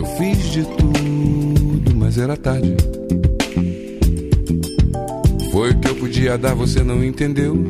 [0.00, 2.74] Eu fiz de tudo, mas era tarde.
[5.52, 7.62] Foi o que eu podia dar, você não entendeu.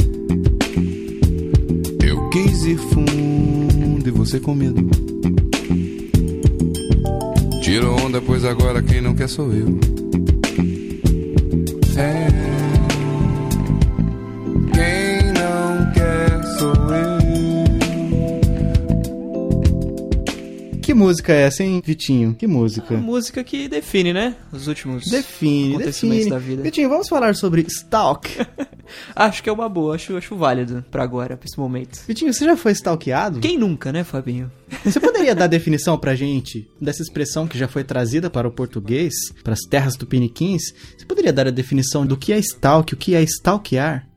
[2.01, 4.88] Eu quis ir fundo e você com medo.
[7.62, 9.81] Tirou onda, pois agora quem não quer sou eu.
[11.97, 12.49] É.
[21.11, 22.34] música é essa, hein, Vitinho?
[22.34, 22.95] Que música?
[22.95, 24.37] A música que define, né?
[24.53, 26.30] Os últimos Define, acontecimentos define.
[26.30, 26.62] da vida.
[26.62, 28.30] Vitinho, vamos falar sobre Stalk.
[29.15, 32.01] Acho que é uma boa, acho, acho válido pra agora, pra esse momento.
[32.09, 33.39] Vitinho, você já foi stalkeado?
[33.39, 34.51] Quem nunca, né, Fabinho?
[34.84, 39.15] Você poderia dar definição pra gente dessa expressão que já foi trazida para o português,
[39.45, 40.75] para as terras tupiniquins?
[40.98, 44.09] Você poderia dar a definição do que é stalk, o que é stalkear?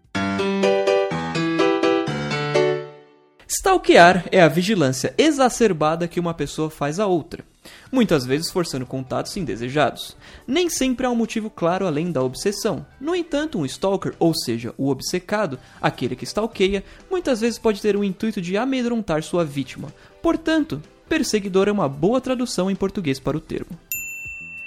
[3.74, 7.44] Stalkear é a vigilância exacerbada que uma pessoa faz a outra,
[7.92, 10.16] muitas vezes forçando contatos indesejados.
[10.46, 12.86] Nem sempre há um motivo claro além da obsessão.
[13.02, 17.96] No entanto, um stalker, ou seja, o obcecado, aquele que stalkeia, muitas vezes pode ter
[17.96, 19.92] o intuito de amedrontar sua vítima.
[20.22, 23.76] Portanto, perseguidor é uma boa tradução em português para o termo.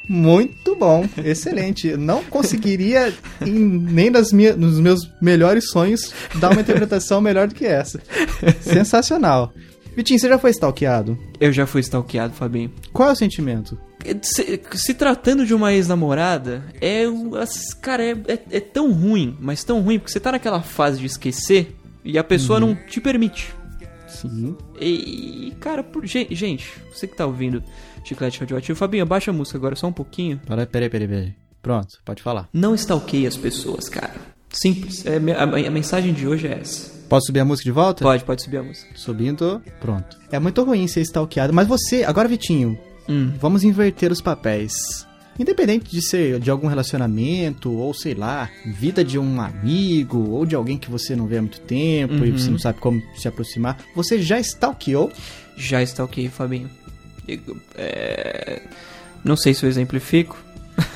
[0.08, 1.96] Muito bom, excelente.
[1.96, 3.12] Não conseguiria,
[3.44, 8.00] em- nem nas minha, nos meus melhores sonhos, dar uma interpretação melhor do que essa.
[8.60, 9.52] Sensacional.
[9.96, 11.18] Vitinho, você já foi stalkeado?
[11.40, 12.70] Eu já fui stalkeado, Fabinho.
[12.92, 13.78] Qual é o sentimento?
[14.22, 17.04] Se, se tratando de uma ex-namorada, é.
[17.80, 21.06] Cara, é, é, é tão ruim, mas tão ruim, porque você tá naquela fase de
[21.06, 23.52] esquecer e a pessoa não te permite.
[24.06, 24.54] Sim.
[24.80, 27.62] E, cara, por, gen- gente, você que tá ouvindo
[28.06, 30.40] Chiclete Radioativo, Fabinho, abaixa a música agora só um pouquinho.
[30.46, 31.34] Peraí, peraí, peraí, peraí.
[31.60, 32.48] Pronto, pode falar.
[32.52, 34.14] Não stalkeie as pessoas, cara.
[34.50, 35.04] Simples.
[35.04, 36.94] É, a, a mensagem de hoje é essa.
[37.08, 38.04] Posso subir a música de volta?
[38.04, 38.88] Pode, pode subir a música.
[38.94, 40.16] Subindo, pronto.
[40.30, 43.32] É muito ruim ser stalkeado, mas você, agora Vitinho, Hum.
[43.40, 44.72] vamos inverter os papéis.
[45.38, 50.55] Independente de ser de algum relacionamento, ou sei lá, vida de um amigo, ou de
[50.56, 53.78] alguém que você não vê há muito tempo e você não sabe como se aproximar,
[53.95, 55.12] você já stalkeou?
[55.56, 56.70] Já stalkeei, Fabinho.
[57.29, 57.41] E,
[57.77, 58.63] É...
[59.25, 60.39] Não sei se eu exemplifico.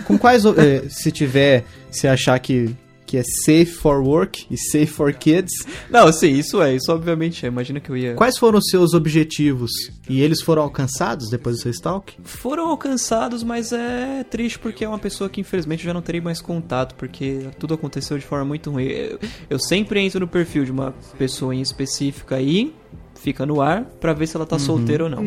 [0.05, 4.87] Com quais, eh, se tiver, se achar que, que é safe for work e safe
[4.87, 5.51] for kids,
[5.91, 7.49] Não, sim, isso é, isso obviamente é.
[7.49, 8.15] Imagina que eu ia.
[8.15, 9.71] quais foram os seus objetivos?
[10.09, 12.15] E eles foram alcançados depois do seu stalk?
[12.23, 16.21] Foram alcançados, mas é triste porque é uma pessoa que infelizmente eu já não terei
[16.21, 18.85] mais contato, porque tudo aconteceu de forma muito ruim.
[18.85, 19.19] Eu,
[19.49, 22.73] eu sempre entro no perfil de uma pessoa em específica aí,
[23.21, 25.23] fica no ar, pra ver se ela tá solteira ou não.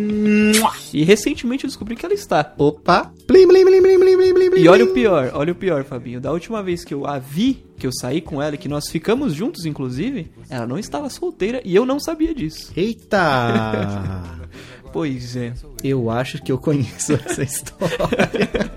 [0.91, 2.53] E recentemente eu descobri que ela está.
[2.57, 3.11] Opa!
[3.27, 4.61] Blim, blim, blim, blim, blim, blim, blim, blim.
[4.61, 6.19] E olha o pior, olha o pior, Fabinho.
[6.19, 8.89] Da última vez que eu a vi, que eu saí com ela, e que nós
[8.89, 12.71] ficamos juntos, inclusive, ela não estava solteira e eu não sabia disso.
[12.75, 14.41] Eita!
[14.93, 15.53] Pois é.
[15.83, 17.97] Eu acho que eu conheço essa história.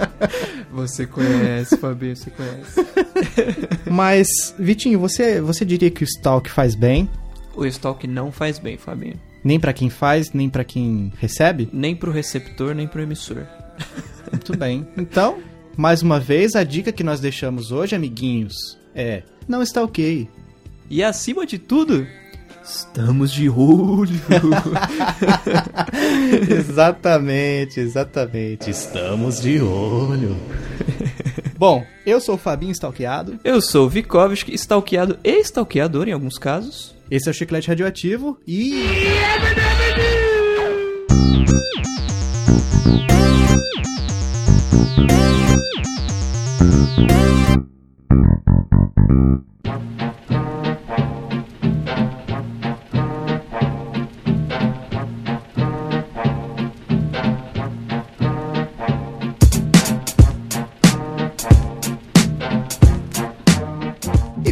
[0.73, 2.87] Você conhece, Fabinho, você conhece.
[3.91, 7.09] Mas, Vitinho, você, você diria que o stalk faz bem?
[7.57, 9.19] O stalk não faz bem, Fabinho.
[9.43, 11.69] Nem pra quem faz, nem pra quem recebe?
[11.73, 13.47] Nem pro receptor, nem pro emissor.
[14.31, 14.87] Muito bem.
[14.97, 15.39] Então,
[15.77, 20.29] mais uma vez, a dica que nós deixamos hoje, amiguinhos, é: não stalkeie.
[20.91, 22.07] E acima de tudo,
[22.65, 24.21] estamos de olho.
[26.51, 28.71] exatamente, exatamente.
[28.71, 30.37] Estamos de olho.
[31.59, 33.39] Bom, eu sou o Fabinho Stalkeado.
[33.43, 36.96] Eu sou o Vikovski, stalkeado e stalkeador em alguns casos.
[37.11, 38.85] Esse é o Chiclete Radioativo e.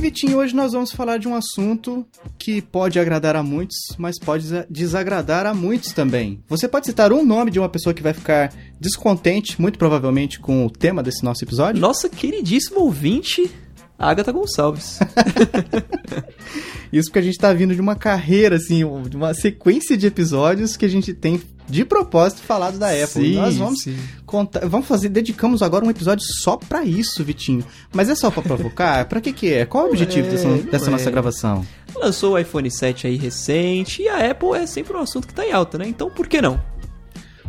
[0.04, 2.04] Vitinho, hoje nós vamos falar de um assunto
[2.38, 6.44] que pode agradar a muitos, mas pode desa- desagradar a muitos também.
[6.46, 10.66] Você pode citar um nome de uma pessoa que vai ficar descontente, muito provavelmente, com
[10.66, 11.80] o tema desse nosso episódio?
[11.80, 13.50] Nossa queridíssima ouvinte,
[13.98, 14.98] Agatha Gonçalves.
[16.92, 20.76] Isso porque a gente tá vindo de uma carreira, assim, de uma sequência de episódios
[20.76, 23.06] que a gente tem de propósito falado da Apple.
[23.06, 23.96] Sim, nós vamos sim.
[24.26, 27.64] contar, vamos fazer, dedicamos agora um episódio só pra isso, Vitinho.
[27.92, 29.06] Mas é só pra provocar?
[29.06, 29.64] pra que que é?
[29.64, 30.90] Qual é o objetivo é, dessa, dessa é.
[30.90, 31.66] nossa gravação?
[31.96, 35.46] Lançou o iPhone 7 aí recente e a Apple é sempre um assunto que tá
[35.46, 35.86] em alta, né?
[35.88, 36.60] Então por que não?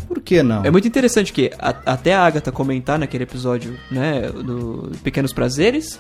[0.08, 0.64] Por que não?
[0.66, 6.00] É muito interessante que a- até a Agatha comentar naquele episódio, né, do Pequenos Prazeres,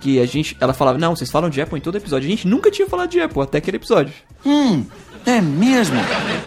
[0.00, 2.26] que a gente, ela falava, não, vocês falam de Apple em todo episódio.
[2.26, 4.12] A gente nunca tinha falado de Apple até aquele episódio.
[5.26, 5.96] É mesmo?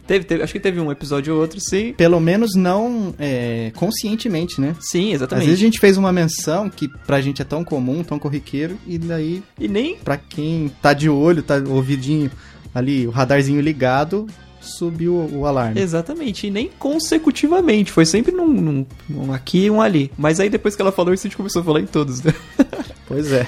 [0.08, 1.94] Teve, teve- acho que teve um episódio ou outro, sim.
[1.94, 4.76] Pelo menos não é, conscientemente, né?
[4.80, 5.46] Sim, Às exatamente.
[5.46, 8.98] vezes a gente fez uma menção que pra gente é tão comum, tão corriqueiro, e
[8.98, 9.98] daí, E nem.
[9.98, 12.32] pra quem tá de olho, tá ouvidinho
[12.74, 14.26] ali, o radarzinho ligado,
[14.62, 15.82] subiu o, alarme.
[15.82, 17.92] Exatamente, e nem consecutivamente.
[17.92, 20.12] Foi sempre num, num- um aqui e um ali.
[20.18, 22.34] Mas aí depois que ela falou isso, a gente começou a falar em todos, né?
[23.08, 23.46] Pois é.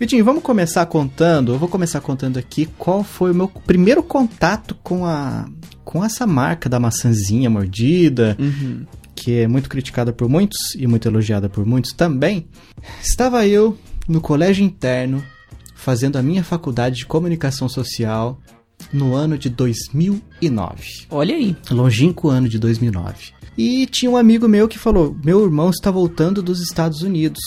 [0.00, 1.52] Vitinho, vamos começar contando.
[1.52, 5.44] Eu vou começar contando aqui qual foi o meu primeiro contato com a
[5.84, 8.86] com essa marca da maçãzinha mordida, Uhum.
[9.14, 12.46] que é muito criticada por muitos e muito elogiada por muitos também.
[13.02, 13.76] Estava eu
[14.08, 15.22] no colégio interno
[15.76, 18.40] fazendo a minha faculdade de comunicação social
[18.92, 21.56] no ano de 2009 Olha aí.
[21.70, 23.32] longínquo ano de 2009.
[23.56, 27.40] E tinha um amigo meu que falou: Meu irmão está voltando dos Estados Unidos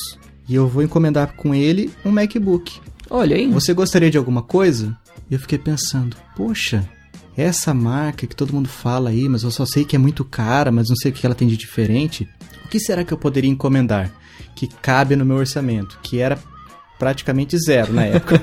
[0.48, 2.80] e eu vou encomendar com ele um MacBook.
[3.10, 3.48] Olha aí.
[3.52, 4.98] Você gostaria de alguma coisa?
[5.30, 6.88] E eu fiquei pensando: Poxa,
[7.36, 10.72] essa marca que todo mundo fala aí, mas eu só sei que é muito cara,
[10.72, 12.28] mas não sei o que ela tem de diferente.
[12.66, 14.12] O que será que eu poderia encomendar
[14.56, 16.00] que cabe no meu orçamento?
[16.02, 16.40] Que era
[17.00, 18.40] praticamente zero na época.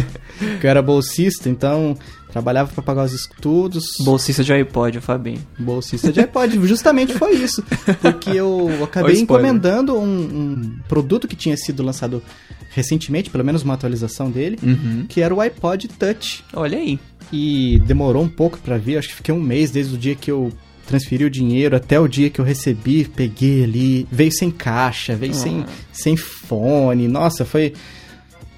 [0.62, 1.96] eu era bolsista, então
[2.30, 3.84] trabalhava para pagar os estudos.
[4.04, 5.40] Bolsista de iPod, o Fabinho.
[5.58, 7.62] Bolsista de iPod, justamente foi isso.
[8.02, 12.22] Porque eu acabei encomendando um, um produto que tinha sido lançado
[12.70, 15.06] recentemente, pelo menos uma atualização dele, Uhum.
[15.08, 16.44] que era o iPod Touch.
[16.52, 16.98] Olha aí.
[17.32, 20.30] E demorou um pouco pra vir, acho que fiquei um mês desde o dia que
[20.30, 20.52] eu
[20.86, 25.34] transferi o dinheiro até o dia que eu recebi, peguei ali, veio sem caixa, veio
[25.34, 25.66] sem, Ah.
[25.92, 27.72] sem fone, nossa, foi...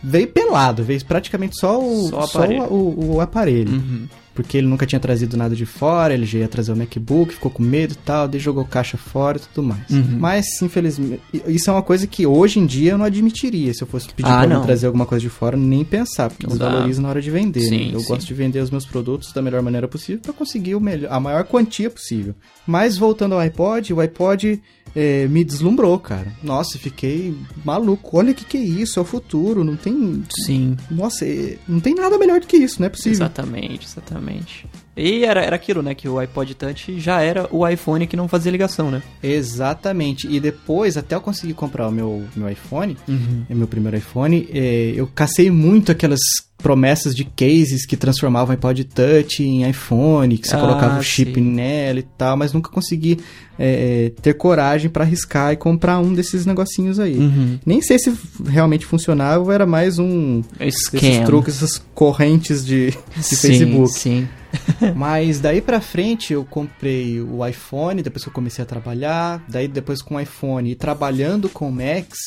[0.03, 2.63] Veio pelado, veio praticamente só o, Só o só aparelho.
[2.65, 4.07] o, o- aparelho Uhum.
[4.35, 7.51] porque ele nunca tinha trazido nada de fora, ele já ia trazer o MacBook, ficou
[7.51, 9.91] com medo e tal, daí jogou caixa fora e tudo mais.
[9.91, 10.17] Uhum.
[10.21, 13.75] Mas, infelizmente, isso é uma coisa que hoje em dia eu não admitiria.
[13.75, 14.63] Se eu fosse pedir Ah, pra não.
[14.63, 17.61] trazer alguma coisa de fora, nem pensar, porque desvaloriza na hora de vender.
[17.63, 17.67] né?
[17.69, 18.07] Sim, Eu sim.
[18.07, 21.19] gosto de vender os meus produtos da melhor maneira possível para conseguir o melhor, a
[21.19, 22.35] maior quantia possível.
[22.65, 24.63] Mas voltando ao iPod, o iPod
[25.01, 26.33] eh, me deslumbrou, cara.
[26.43, 27.33] Nossa, fiquei
[27.65, 28.19] maluco.
[28.19, 29.63] Olha o que, que é isso, é o futuro.
[29.63, 30.25] Não tem.
[30.45, 30.77] Sim.
[30.91, 33.13] Nossa, eh, não tem nada melhor do que isso, não é possível.
[33.13, 34.67] Exatamente, exatamente.
[34.99, 35.95] E era, era aquilo, né?
[35.95, 39.03] Que o iPod Touch já era o iPhone que não fazia ligação, né?
[39.23, 40.27] Exatamente.
[40.29, 43.45] E depois, até eu conseguir comprar o meu, meu iPhone, Uhum.
[43.49, 46.21] é meu primeiro iPhone, é, eu cacei muito aquelas
[46.57, 51.03] promessas de cases que transformavam o iPod Touch em iPhone, que você Ah, colocava o
[51.03, 51.41] chip sim.
[51.41, 53.19] nela e tal, mas nunca consegui
[53.57, 57.17] é, ter coragem pra arriscar e comprar um desses negocinhos aí.
[57.17, 57.59] Uhum.
[57.65, 58.13] Nem sei se
[58.47, 61.25] realmente funcionava era mais um desses Scam.
[61.25, 63.93] truques, essas correntes de, de Sim, Facebook.
[63.93, 64.29] Sim.
[64.95, 69.69] Mas daí pra frente eu comprei o iPhone, depois que eu comecei a trabalhar, daí
[69.69, 72.19] depois com o iPhone e trabalhando com o Max,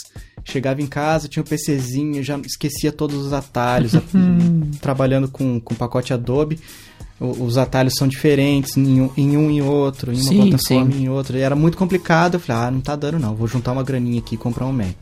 [0.44, 3.94] chegava em casa, tinha o PCzinho, já esquecia todos os atalhos,
[4.82, 6.60] trabalhando com, com o pacote Adobe.
[7.20, 10.98] Os atalhos são diferentes em um em um e outro, em uma Sim, plataforma sim.
[10.98, 11.38] e em outra.
[11.38, 12.34] E era muito complicado.
[12.34, 14.74] Eu falei, ah, não tá dando não, vou juntar uma graninha aqui e comprar um
[14.74, 14.96] Mac.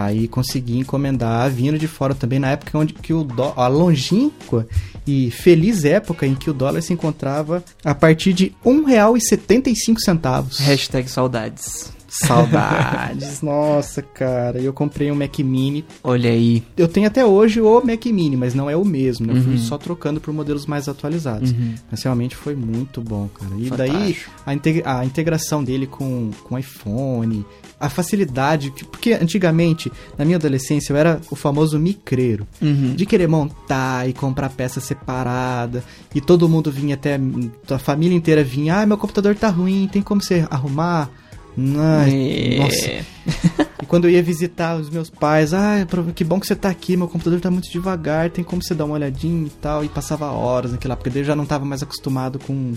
[0.00, 4.64] Aí consegui encomendar, vindo de fora também, na época onde que o dó, a longínqua
[5.04, 10.60] e feliz época em que o dólar se encontrava a partir de R$ 1,75.
[10.60, 11.97] Hashtag saudades.
[12.08, 14.58] Saudades, nossa, cara.
[14.60, 15.84] Eu comprei um Mac Mini.
[16.02, 16.62] Olha aí.
[16.76, 19.34] Eu tenho até hoje o Mac Mini, mas não é o mesmo, né?
[19.38, 19.58] Eu fui Uhum.
[19.58, 21.50] só trocando por modelos mais atualizados.
[21.52, 21.74] Uhum.
[21.90, 23.50] Mas realmente foi muito bom, cara.
[23.58, 24.30] E daí Fantástico.
[24.46, 27.44] a, integ- a integração dele com o iPhone,
[27.78, 28.70] a facilidade.
[28.70, 32.46] que- Porque antigamente, na minha adolescência, eu era o famoso micreiro.
[32.60, 32.94] Uhum.
[32.94, 35.84] De querer montar e comprar peça separada.
[36.14, 37.18] E todo mundo vinha até.
[37.70, 38.80] A família inteira vinha.
[38.80, 41.10] Ah, meu computador tá ruim, tem como você arrumar?
[41.78, 42.58] Ai, É.
[42.58, 43.68] Nossa.
[43.82, 46.96] E quando eu ia visitar os meus pais, ah, que bom que você tá aqui,
[46.96, 49.84] meu computador tá muito devagar, tem como você dar uma olhadinha e tal.
[49.84, 52.74] E passava horas naquela época, eu já não tava mais acostumado com,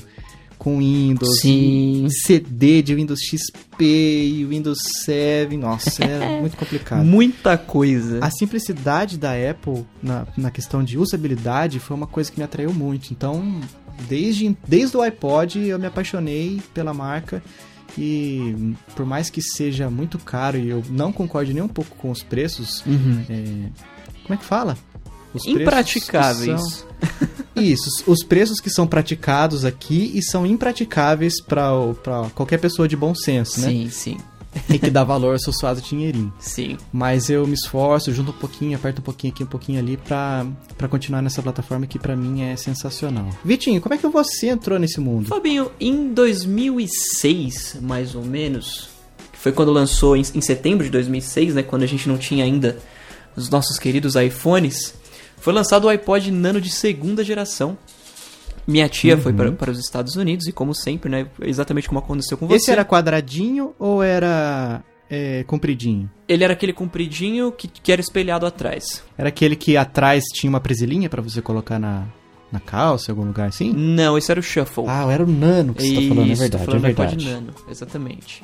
[0.57, 1.41] com Windows.
[1.41, 2.07] Sim.
[2.23, 5.57] CD de Windows XP e Windows 7.
[5.57, 7.03] Nossa, era muito complicado.
[7.03, 8.19] Muita coisa.
[8.21, 12.73] A simplicidade da Apple na, na questão de usabilidade foi uma coisa que me atraiu
[12.73, 13.11] muito.
[13.11, 13.59] Então,
[14.07, 17.41] desde, desde o iPod eu me apaixonei pela marca.
[17.97, 22.09] E por mais que seja muito caro e eu não concorde nem um pouco com
[22.11, 23.23] os preços, Uhum.
[23.29, 23.43] é,
[24.23, 24.77] como é que fala?
[25.33, 26.61] Os preços que Impraticáveis.
[26.61, 26.87] são-
[27.55, 33.13] Isso, os preços que são praticados aqui e são impraticáveis para qualquer pessoa de bom
[33.13, 33.67] senso, né?
[33.67, 34.17] Sim, sim.
[34.69, 36.33] E que dá valor ao seu suado dinheirinho.
[36.39, 36.77] Sim.
[36.91, 40.45] Mas eu me esforço, junto um pouquinho, aperto um pouquinho aqui, um pouquinho ali pra,
[40.77, 43.29] pra continuar nessa plataforma que pra mim é sensacional.
[43.43, 45.27] Vitinho, como é que você entrou nesse mundo?
[45.27, 48.89] Fabinho, em 2006, mais ou menos,
[49.31, 52.43] que foi quando lançou em, em setembro de 2006, né, quando a gente não tinha
[52.43, 52.77] ainda
[53.35, 54.93] os nossos queridos iPhones,
[55.37, 57.77] foi lançado o iPod Nano de segunda geração.
[58.71, 61.27] Minha tia foi para, para os Estados Unidos e, como sempre, né?
[61.41, 62.55] Exatamente como aconteceu com você.
[62.55, 66.09] Esse era quadradinho ou era é, compridinho?
[66.25, 69.03] Ele era aquele compridinho que, que era espelhado atrás.
[69.17, 72.07] Era aquele que atrás tinha uma presilhinha pra você colocar na,
[72.49, 73.73] na calça, em algum lugar assim?
[73.73, 74.85] Não, esse era o Shuffle.
[74.87, 77.29] Ah, era o nano que você tá falando, é Isso, tô verdade, é verdade.
[77.29, 78.43] Nano, exatamente.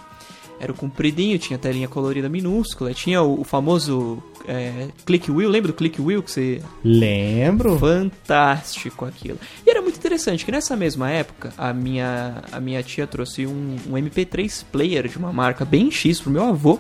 [0.60, 5.72] Era o compridinho, tinha telinha colorida minúscula, tinha o, o famoso é, click wheel, lembra
[5.72, 7.78] do click wheel que você Lembro.
[7.78, 9.38] fantástico aquilo.
[9.66, 13.76] E era muito interessante que nessa mesma época a minha, a minha tia trouxe um,
[13.88, 16.80] um MP3 player de uma marca bem X pro meu avô,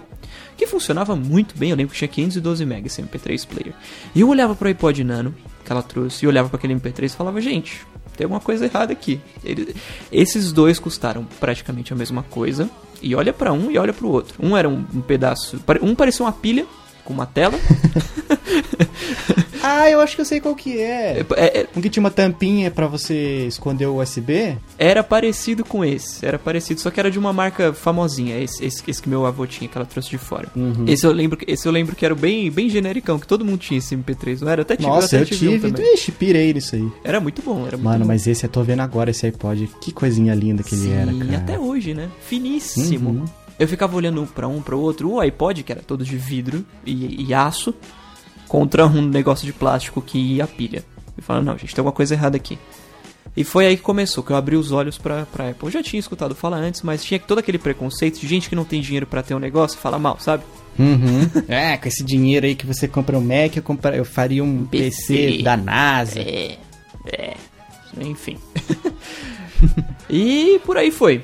[0.57, 1.69] que funcionava muito bem.
[1.69, 3.73] Eu lembro que tinha 512 MB esse MP3 player.
[4.15, 7.09] E eu olhava pro iPod Nano que ela trouxe e olhava para aquele MP3 e
[7.09, 9.19] falava: gente, tem alguma coisa errada aqui.
[9.43, 9.75] Ele-
[10.11, 12.67] esses dois custaram praticamente a mesma coisa.
[13.01, 14.35] E olha pra um e olha pro outro.
[14.39, 15.59] Um era um, um pedaço.
[15.81, 16.65] Um parecia uma pilha
[17.03, 17.57] com uma tela.
[19.69, 21.25] Ah, eu acho que eu sei qual que é.
[21.35, 24.57] É- é- Um que tinha uma tampinha pra você esconder o USB.
[24.77, 28.81] Era parecido com esse, era parecido, só que era de uma marca famosinha, esse, esse,
[28.87, 30.47] esse que meu avô tinha, que ela trouxe de fora.
[30.55, 30.85] Uhum.
[30.87, 33.57] Esse eu lembro, que- esse eu lembro que era bem, bem genericão, que todo mundo
[33.59, 34.61] tinha esse MP3, não era?
[34.61, 35.71] Até tive, Nossa, até eu tive tive.
[35.71, 35.93] também.
[35.93, 36.87] Ixi, pirei nisso aí.
[37.03, 38.07] Era muito bom, era muito Mano, bom.
[38.07, 39.69] mas esse eu tô vendo agora, esse iPod.
[39.81, 41.37] Que coisinha linda que ele Sim, era, cara.
[41.37, 42.09] até hoje, né?
[42.21, 43.09] Finíssimo.
[43.09, 43.25] Uhum.
[43.59, 47.25] Eu ficava olhando pra um, pra outro, o iPod, que era todo de vidro e,
[47.27, 47.73] e aço,
[48.47, 50.83] contra um negócio de plástico que ia pilha.
[51.17, 52.57] E falando, não, gente, tem alguma coisa errada aqui.
[53.35, 55.67] E foi aí que começou, que eu abri os olhos pra, pra Apple.
[55.67, 58.65] Eu já tinha escutado falar antes, mas tinha todo aquele preconceito de gente que não
[58.65, 60.43] tem dinheiro pra ter um negócio fala mal, sabe?
[60.79, 61.29] Uhum.
[61.47, 64.65] É, com esse dinheiro aí que você compra um Mac, eu, compra- eu faria um
[64.65, 65.43] PC, PC.
[65.43, 66.19] da NASA.
[66.19, 66.57] É,
[67.05, 67.33] é,
[68.01, 68.37] enfim.
[70.09, 71.23] e por aí foi.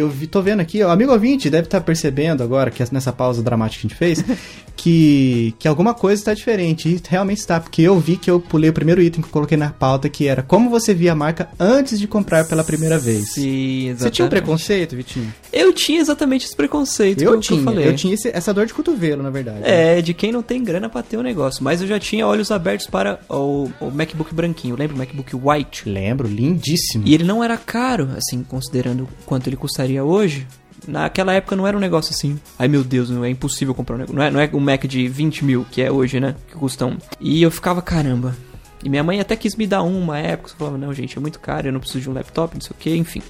[0.00, 3.42] Eu vi, tô vendo aqui, ó, amigo ouvinte deve estar percebendo agora, que nessa pausa
[3.42, 4.24] dramática que a gente fez,
[4.76, 6.88] que, que alguma coisa está diferente.
[6.88, 9.56] E realmente está, porque eu vi que eu pulei o primeiro item que eu coloquei
[9.56, 13.32] na pauta, que era como você via a marca antes de comprar pela primeira vez.
[13.32, 14.28] Sim, Você tinha um exatamente.
[14.30, 15.32] preconceito, Vitinho?
[15.52, 17.88] Eu tinha exatamente esse preconceito Eu que, tinha, eu falei.
[17.88, 19.60] eu tinha esse- essa dor de cotovelo, na verdade.
[19.64, 21.62] É, de quem não tem grana pra ter um negócio.
[21.64, 24.76] Mas eu já tinha olhos abertos para o, o MacBook branquinho.
[24.76, 25.88] Lembra o MacBook White?
[25.88, 27.02] Lembro, lindíssimo.
[27.06, 29.56] E ele não era caro, assim, considerando quanto ele
[30.02, 30.46] hoje.
[30.86, 32.38] Naquela época não era um negócio assim.
[32.58, 34.16] Ai meu Deus, não é impossível comprar um negócio.
[34.16, 36.34] Não é, não é um Mac de 20 mil, que é hoje, né?
[36.48, 36.96] Que custa um.
[37.20, 38.34] E eu ficava, caramba.
[38.82, 40.50] E minha mãe até quis me dar um uma época.
[40.50, 42.70] Só falava, não, gente, é muito caro, eu não preciso de um laptop, não sei
[42.70, 43.22] o que, enfim.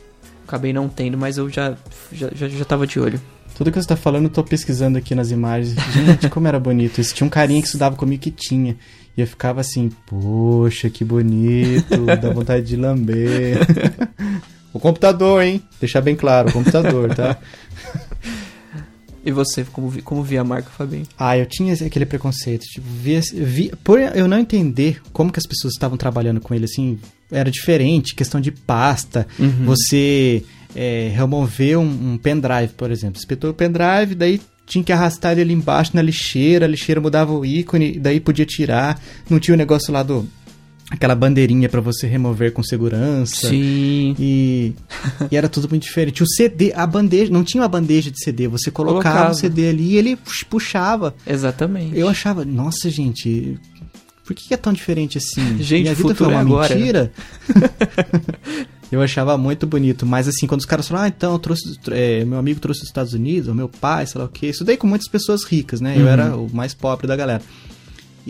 [0.47, 1.77] Acabei não tendo, mas eu já,
[2.13, 3.21] já, já, já tava de olho.
[3.55, 5.75] Tudo que você tá falando, eu tô pesquisando aqui nas imagens.
[5.93, 7.15] Gente, como era bonito isso.
[7.15, 8.77] Tinha um carinha que estudava comigo que tinha.
[9.17, 13.59] E eu ficava assim, poxa, que bonito, dá vontade de lamber.
[14.73, 15.63] o computador, hein?
[15.81, 17.39] Deixar bem claro, o computador, tá?
[19.25, 21.05] E você, como, vi, como via a marca, Fabinho?
[21.19, 22.63] Ah, eu tinha aquele preconceito.
[22.63, 26.65] Tipo, via, via, por eu não entender como que as pessoas estavam trabalhando com ele,
[26.65, 26.99] assim,
[27.31, 28.15] era diferente.
[28.15, 29.27] Questão de pasta.
[29.39, 29.67] Uhum.
[29.67, 30.45] Você
[30.75, 33.19] é, remover um, um pendrive, por exemplo.
[33.19, 36.65] Espetou o pendrive, daí tinha que arrastar ele ali embaixo na lixeira.
[36.65, 38.99] A lixeira mudava o ícone, daí podia tirar.
[39.29, 40.27] Não tinha o negócio lá do...
[40.91, 43.49] Aquela bandeirinha pra você remover com segurança.
[43.51, 44.17] Sim.
[44.19, 44.73] E,
[45.31, 46.23] e era tudo muito diferente.
[46.23, 49.31] O CD, a bandeja, não tinha uma bandeja de CD, você colocava, Colocava.
[49.33, 51.15] o CD ali e ele pux- puxava.
[51.27, 51.99] Exatamente.
[51.99, 53.59] Eu achava, nossa, gente,
[54.25, 55.57] por que é tão diferente assim?
[55.63, 57.13] Gente, Minha vida foi uma é agora, mentira.
[58.91, 62.25] eu achava muito bonito, mas assim, quando os caras falaram, ah, então, eu trouxe, é,
[62.25, 64.47] meu amigo trouxe dos Estados Unidos, ou meu pai, sei lá o quê.
[64.49, 65.95] Isso daí com muitas pessoas ricas, né?
[65.99, 66.09] Eu Uhum.
[66.09, 67.43] era o mais pobre da galera.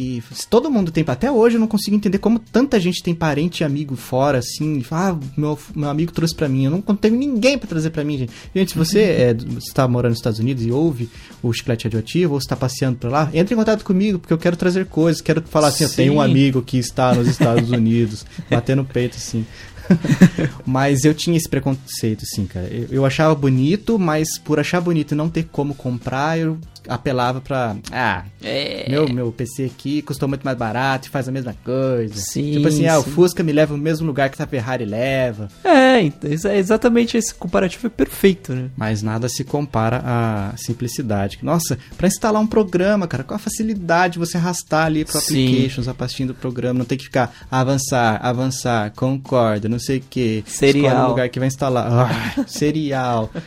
[0.01, 3.13] E se todo mundo tem, até hoje eu não consigo entender como tanta gente tem
[3.13, 6.71] parente e amigo fora, assim, e fala, ah, meu, meu amigo trouxe pra mim, eu
[6.71, 8.33] não tenho ninguém pra trazer pra mim, gente.
[8.55, 11.11] Gente, se você é, está morando nos Estados Unidos e ouve
[11.43, 14.57] o Chiclete Radioativo, ou está passeando por lá, entre em contato comigo, porque eu quero
[14.57, 16.31] trazer coisas, quero falar assim, eu tenho um Sim.
[16.31, 19.45] amigo que está nos Estados Unidos, bater no peito, assim.
[20.67, 22.67] mas eu tinha esse preconceito, assim, cara.
[22.69, 27.41] Eu, eu achava bonito, mas por achar bonito e não ter como comprar, eu apelava
[27.41, 27.77] pra.
[27.93, 28.87] Ah, É.
[28.89, 32.15] meu, meu PC aqui custou muito mais barato e faz a mesma coisa.
[32.17, 33.11] Sim, tipo assim, ah, o sim.
[33.11, 35.49] Fusca me leva no mesmo lugar que a Ferrari leva.
[35.65, 38.71] É, então, exa- exatamente esse comparativo é perfeito, né?
[38.77, 41.39] Mas nada se compara à simplicidade.
[41.43, 45.45] Nossa, pra instalar um programa, cara, com a facilidade você arrastar ali pro Sim.
[45.47, 50.03] applications, a pastinha do programa, não tem que ficar avançar, avançar, concorda, não sei o
[50.09, 50.45] que.
[50.47, 50.87] Serial.
[50.87, 51.87] Escolhe o lugar que vai instalar.
[51.91, 53.31] Ah, serial.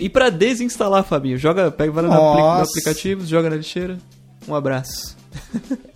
[0.00, 2.10] E pra desinstalar, Fabinho, joga, pega, vai no,
[2.60, 3.98] aplicativo, joga na lixeira.
[4.48, 5.14] Um abraço.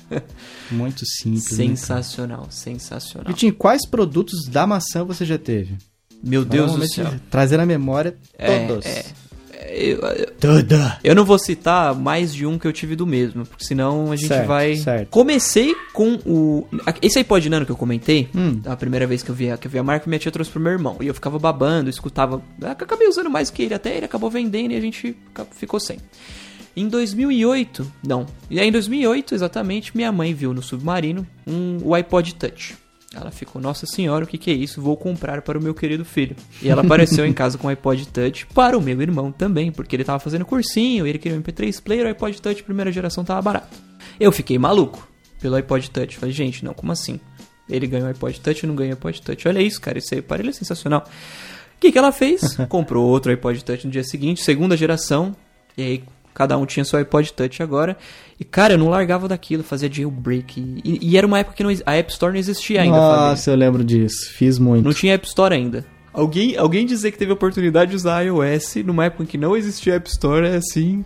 [0.71, 1.51] Muito simples.
[1.51, 1.57] né?
[1.67, 3.29] Sensacional, sensacional.
[3.33, 5.77] Vitinho, quais produtos da maçã você já teve?
[6.23, 7.11] Meu Deus do céu.
[7.31, 8.85] Trazer na memória É, todos.
[8.87, 9.01] é.
[9.01, 9.05] eu,
[9.77, 10.75] eu- Tudo.
[11.05, 14.17] eu não vou citar mais de um que eu tive do mesmo, porque senão a
[14.17, 14.77] gente Certo, vai.
[14.77, 15.09] certo.
[15.11, 16.67] Comecei com o.
[17.03, 18.61] Esse iPod Nano que eu comentei, Hum.
[18.67, 20.51] a primeira vez que eu vi, a- que eu vi a marca, minha tia trouxe
[20.51, 20.97] pro meu irmão.
[21.01, 22.43] E eu ficava babando, escutava.
[22.63, 25.17] Acabei usando mais que ele, até ele acabou vendendo e a gente
[25.53, 25.99] ficou sem.
[26.77, 28.27] Em 2008, não.
[28.49, 32.77] E aí em 2008, exatamente, minha mãe viu no submarino um, o iPod Touch.
[33.13, 34.81] Ela ficou, nossa senhora, o que, que é isso?
[34.81, 36.37] Vou comprar para o meu querido filho.
[36.63, 39.97] E ela apareceu em casa com o iPod Touch para o meu irmão também, porque
[39.97, 43.43] ele tava fazendo cursinho, ele queria um MP3 player, o iPod Touch primeira geração tava
[43.43, 43.77] barato.
[44.19, 45.09] Eu fiquei maluco
[45.41, 46.19] pelo iPod Touch.
[46.19, 47.19] Falei, gente, não, como assim?
[47.69, 49.49] Ele ganhou o iPod Touch e não ganhou o iPod Touch.
[49.49, 51.01] Olha isso, cara, esse aparelho é sensacional.
[51.01, 52.57] O que, que ela fez?
[52.69, 55.35] Comprou outro iPod Touch no dia seguinte, segunda geração.
[55.77, 57.97] E aí cada um tinha seu iPod Touch agora.
[58.39, 60.81] E cara, eu não largava daquilo, fazia jailbreak.
[60.85, 63.29] E, e era uma época que não, a App Store não existia ainda, Fabinho.
[63.31, 64.31] Nossa, eu lembro disso.
[64.33, 64.85] Fiz muito.
[64.85, 65.85] Não tinha App Store ainda.
[66.13, 69.57] Alguém, alguém dizer que teve a oportunidade de usar iOS numa época em que não
[69.57, 71.05] existia App Store é assim.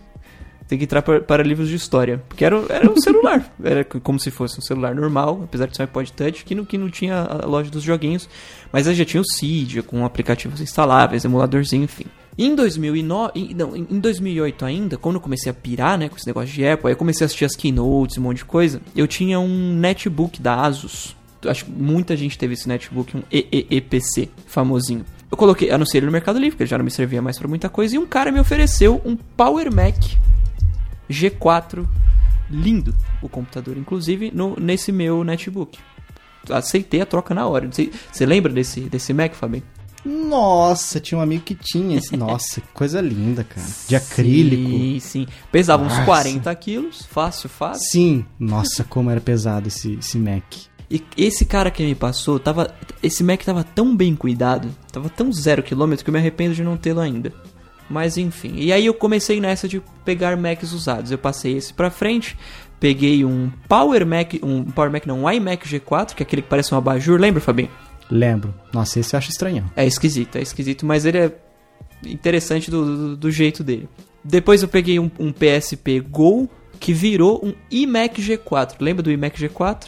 [0.67, 2.23] Tem que entrar para, para livros de história.
[2.27, 3.53] Porque era, era um celular.
[3.63, 6.65] Era como se fosse um celular normal, apesar de ser um iPod Touch, que não,
[6.65, 8.27] que não tinha a loja dos joguinhos.
[8.71, 12.05] Mas aí já tinha o Cydia, com aplicativos instaláveis, emuladorzinho, enfim.
[12.37, 16.27] Em 2009, em- não, em 2008 ainda, quando eu comecei a pirar, né, com esse
[16.27, 19.07] negócio de Apple, aí eu comecei a assistir as keynotes, um monte de coisa, eu
[19.07, 21.15] tinha um netbook da Asus.
[21.45, 25.05] Acho que muita gente teve esse netbook, um EEEPC, famosinho.
[25.31, 27.69] Eu coloquei, anunciei ele no Mercado Livre, porque já não me servia mais pra muita
[27.69, 29.95] coisa, e um cara me ofereceu um Power Mac
[31.09, 31.85] G4
[32.49, 35.77] lindo, o computador, inclusive, no, nesse meu netbook.
[36.49, 37.67] Aceitei a troca na hora.
[37.71, 39.63] Você lembra desse, desse Mac, Fabinho?
[40.05, 42.15] Nossa, tinha um amigo que tinha esse.
[42.17, 43.67] Nossa, que coisa linda, cara.
[43.87, 44.69] De acrílico.
[44.69, 45.27] Sim, sim.
[45.51, 46.05] Pesava uns Nossa.
[46.05, 47.89] 40 quilos, fácil, fácil.
[47.89, 48.25] Sim.
[48.39, 50.43] Nossa, como era pesado esse, esse Mac.
[50.89, 52.71] E esse cara que me passou, tava,
[53.01, 56.63] esse Mac tava tão bem cuidado, tava tão zero quilômetro que eu me arrependo de
[56.63, 57.33] não tê-lo ainda.
[57.89, 58.53] Mas enfim.
[58.57, 61.11] E aí eu comecei nessa de pegar Macs usados.
[61.11, 62.37] Eu passei esse pra frente,
[62.79, 66.49] peguei um Power Mac, um Power Mac não, um iMac G4, que é aquele que
[66.49, 67.69] parece um abajur, lembra, Fabinho?
[68.09, 68.53] Lembro.
[68.73, 69.65] Nossa, esse eu acho estranhão.
[69.75, 71.31] É esquisito, é esquisito, mas ele é
[72.05, 73.87] interessante do, do, do jeito dele.
[74.23, 78.75] Depois eu peguei um, um PSP Go que virou um iMac G4.
[78.79, 79.87] Lembra do iMac G4?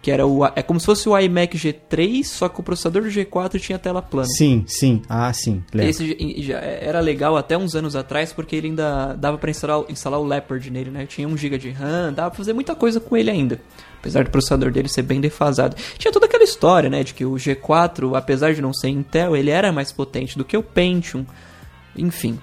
[0.00, 0.44] Que era o.
[0.44, 4.02] É como se fosse o iMac G3, só que o processador do G4 tinha tela
[4.02, 4.28] plana.
[4.36, 5.00] Sim, sim.
[5.08, 5.62] Ah, sim.
[5.72, 5.90] Lembro.
[5.90, 9.82] Esse já- já era legal até uns anos atrás, porque ele ainda dava pra instalar,
[9.88, 11.06] instalar o Leopard nele, né?
[11.06, 13.60] Tinha 1 GB de RAM, dava pra fazer muita coisa com ele ainda.
[14.04, 15.74] Apesar do processador dele ser bem defasado.
[15.96, 17.02] Tinha toda aquela história, né?
[17.02, 20.54] De que o G4, apesar de não ser Intel, ele era mais potente do que
[20.54, 21.24] o Pentium.
[21.96, 22.38] Enfim.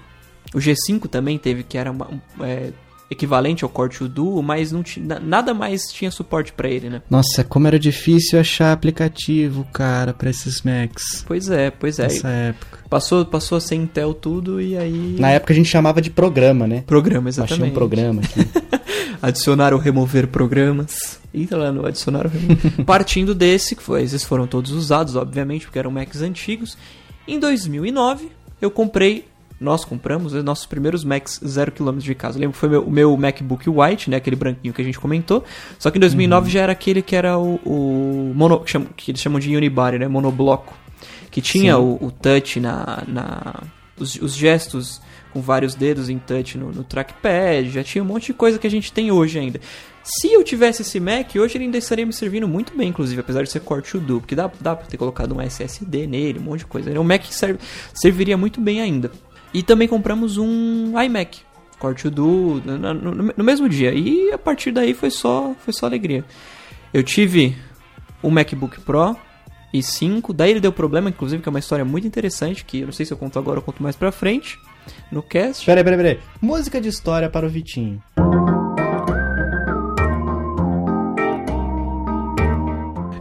[0.56, 2.72] O G5 também teve que era uma- um, é,
[3.12, 4.82] equivalente ao Core 2 Duo, mas não
[5.22, 7.02] nada mais tinha suporte pra ele, né?
[7.10, 11.24] Nossa, como era difícil achar aplicativo, cara, pra esses Macs.
[11.28, 12.04] Pois é, pois é.
[12.04, 12.80] Nessa época.
[12.90, 15.18] Passou, passou a ser Intel tudo e aí...
[15.20, 16.84] Na época a gente chamava de programa, né?
[16.88, 17.72] Programa, exatamente.
[17.72, 18.48] um programa aqui.
[19.22, 21.20] adicionar ou remover programas.
[21.34, 22.72] Entra lá no adicionar ou remover.
[22.86, 26.78] Partindo desse, que foi, esses foram todos usados, obviamente, porque eram Macs antigos.
[27.28, 28.30] Em 2009,
[28.62, 29.26] eu comprei,
[29.62, 32.38] nós compramos os nossos primeiros Macs 0km de casa.
[32.38, 35.00] Eu lembro que foi meu- o meu MacBook White, né, aquele branquinho que a gente
[35.00, 35.44] comentou.
[35.80, 39.12] Só que em 2009 já era aquele que era o, o mono, que, chamam- que
[39.12, 40.76] eles chamam de unibody, né, monobloco.
[41.30, 43.04] Que tinha o, o touch na...
[43.08, 43.64] na
[43.98, 45.00] os, os gestos
[45.32, 48.68] com vários dedos em touch no, no trackpad, já tinha um monte de coisa que
[48.68, 49.62] a gente tem hoje ainda.
[50.04, 53.44] Se eu tivesse esse Mac, hoje ele ainda estaria me servindo muito bem, inclusive, apesar
[53.44, 56.42] de ser Core 2 Duo, porque dá, dá pra ter colocado um SSD nele, um
[56.42, 57.00] monte de coisa.
[57.00, 57.60] O Mac serve,
[57.94, 59.10] serviria muito bem ainda.
[59.54, 61.40] E também compramos um iMac,
[61.78, 63.94] Core 2 Duo, no, no- no mesmo dia.
[63.94, 66.24] E a partir daí foi só, foi só alegria.
[66.94, 67.56] Eu tive
[68.24, 69.16] um MacBook Pro
[69.74, 72.86] e 5, daí ele deu problema, inclusive, que é uma história muito interessante, que eu
[72.88, 74.58] não sei se eu conto agora ou conto mais pra frente,
[75.12, 75.66] no cast.
[75.66, 76.20] Peraí, peraí, peraí.
[76.42, 78.02] Música de história para o Vitinho.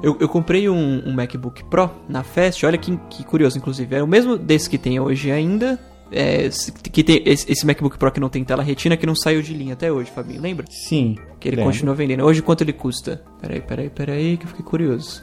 [0.02, 3.94] Eu, eu comprei um, um MacBook Pro na Fest, olha que, que curioso, inclusive.
[3.96, 5.78] É o mesmo desse que tem hoje ainda.
[6.12, 6.48] É,
[6.90, 9.74] que tem esse, MacBook Pro que não tem tela retina, que não saiu de linha
[9.74, 10.66] até hoje, Fabinho, lembra?
[10.68, 11.16] Sim.
[11.38, 11.72] Que ele lembro.
[11.72, 12.24] continua vendendo.
[12.24, 13.22] Hoje quanto ele custa?
[13.40, 15.22] Peraí, peraí, peraí, que eu fiquei curioso.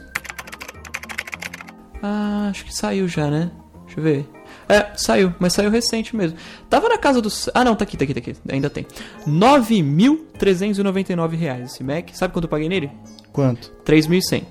[2.02, 3.50] Ah, acho que saiu já, né?
[3.84, 4.28] Deixa eu ver.
[4.68, 6.36] É, saiu, mas saiu recente mesmo.
[6.68, 7.48] Tava na casa dos.
[7.54, 8.34] Ah, não, tá aqui, tá aqui, tá aqui.
[8.50, 8.86] Ainda tem.
[9.26, 12.10] 9.399 reais esse Mac.
[12.12, 12.90] Sabe quanto eu paguei nele?
[13.32, 13.72] Quanto?
[13.84, 14.44] 3.100.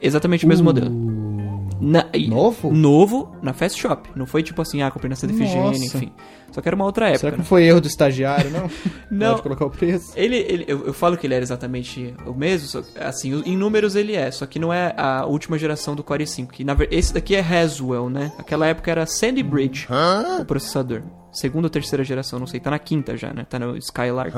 [0.00, 1.21] Exatamente o mesmo modelo.
[1.82, 2.72] Na- Novo?
[2.72, 4.08] Novo na Fast Shop.
[4.14, 6.12] Não foi tipo assim, ah, comprei na Santa Efigênia, enfim.
[6.52, 7.18] Só que era uma outra época.
[7.20, 7.42] Será que né?
[7.42, 8.70] não foi erro do estagiário, não?
[9.10, 9.30] Não.
[9.32, 10.12] Pode colocar o preço.
[10.16, 13.94] Ele, ele eu, eu falo que ele era exatamente o mesmo, só- assim, em números
[13.96, 17.12] ele é, só que não é a última geração do Core i5, que na esse
[17.12, 18.32] daqui é Haswell, né?
[18.38, 19.86] Aquela época era Sandy Bridge,
[20.40, 21.02] o processador.
[21.30, 23.46] Segunda ou terceira geração, não sei, tá na quinta já, né?
[23.48, 24.32] Tá no Skylark.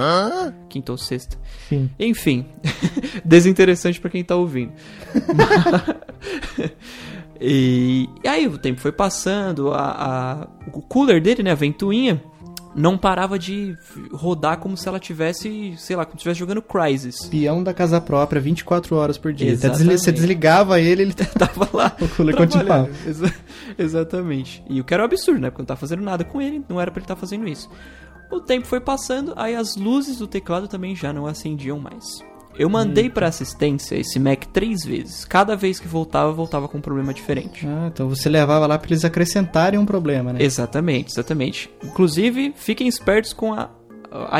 [0.68, 1.36] Quinta ou sexta.
[1.68, 1.90] Sim.
[1.98, 2.46] Enfim,
[3.24, 4.72] desinteressante pra quem tá ouvindo.
[7.40, 9.80] e, e aí o tempo foi passando, a,
[10.42, 12.22] a- o cooler dele, né, a ventoinha,
[12.76, 13.76] não parava de
[14.12, 17.26] rodar como se ela tivesse, sei lá, como se estivesse jogando Crysis.
[17.26, 19.54] Peão da casa própria, 24 horas por dia.
[19.54, 19.98] Até Exatamente.
[20.00, 21.96] Você desligava ele, ele Tava lá.
[22.02, 22.90] O cooler continuava.
[23.06, 23.32] Exa-
[23.78, 24.64] exatamente.
[24.68, 25.50] E o que era um absurdo, né?
[25.50, 27.70] Porque não tava fazendo nada com ele, não era pra ele estar fazendo isso.
[28.32, 32.04] O tempo foi passando, aí as luzes do teclado também já não acendiam mais.
[32.56, 35.24] Eu mandei pra assistência esse Mac três vezes.
[35.24, 37.66] Cada vez que voltava, voltava com um problema diferente.
[37.66, 40.42] Ah, então você levava lá pra eles acrescentarem um problema, né?
[40.42, 41.70] Exatamente, exatamente.
[41.82, 43.70] Inclusive, fiquem espertos com a,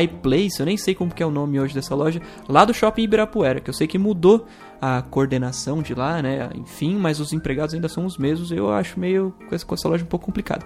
[0.03, 3.03] iPlace, eu nem sei como que é o nome hoje dessa loja, lá do Shopping
[3.03, 4.46] Ibirapuera, que eu sei que mudou
[4.81, 6.50] a coordenação de lá, né?
[6.55, 8.53] Enfim, mas os empregados ainda são os mesmos.
[8.53, 10.64] Eu acho meio com essa, com essa loja um pouco complicado.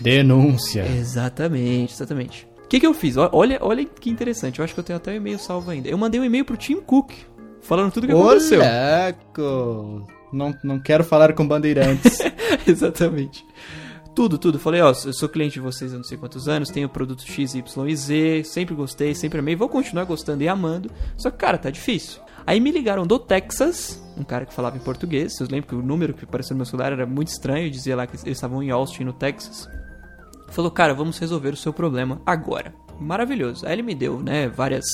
[0.00, 0.84] Denúncia.
[0.86, 2.51] Exatamente, exatamente.
[2.72, 3.18] O que, que eu fiz?
[3.18, 4.58] Olha, olha que interessante.
[4.58, 5.90] Eu acho que eu tenho até o e-mail salvo ainda.
[5.90, 7.12] Eu mandei um e-mail pro Tim Cook,
[7.60, 8.62] falando tudo que aconteceu.
[8.62, 10.06] Oleco.
[10.32, 12.18] Não, não quero falar com bandeirantes.
[12.66, 13.44] Exatamente.
[14.14, 14.58] Tudo, tudo.
[14.58, 17.54] Falei, ó, eu sou cliente de vocês há não sei quantos anos, tenho produto X,
[17.54, 20.90] Y e Z, sempre gostei, sempre amei, vou continuar gostando e amando.
[21.18, 22.22] Só que, cara, tá difícil.
[22.46, 25.36] Aí me ligaram do Texas, um cara que falava em português.
[25.36, 28.06] Vocês lembram que o número que apareceu no meu celular era muito estranho, dizia lá
[28.06, 29.68] que eles estavam em Austin, no Texas.
[30.52, 32.74] Falou, cara, vamos resolver o seu problema agora.
[33.00, 33.66] Maravilhoso.
[33.66, 34.84] Aí ele me deu, né, várias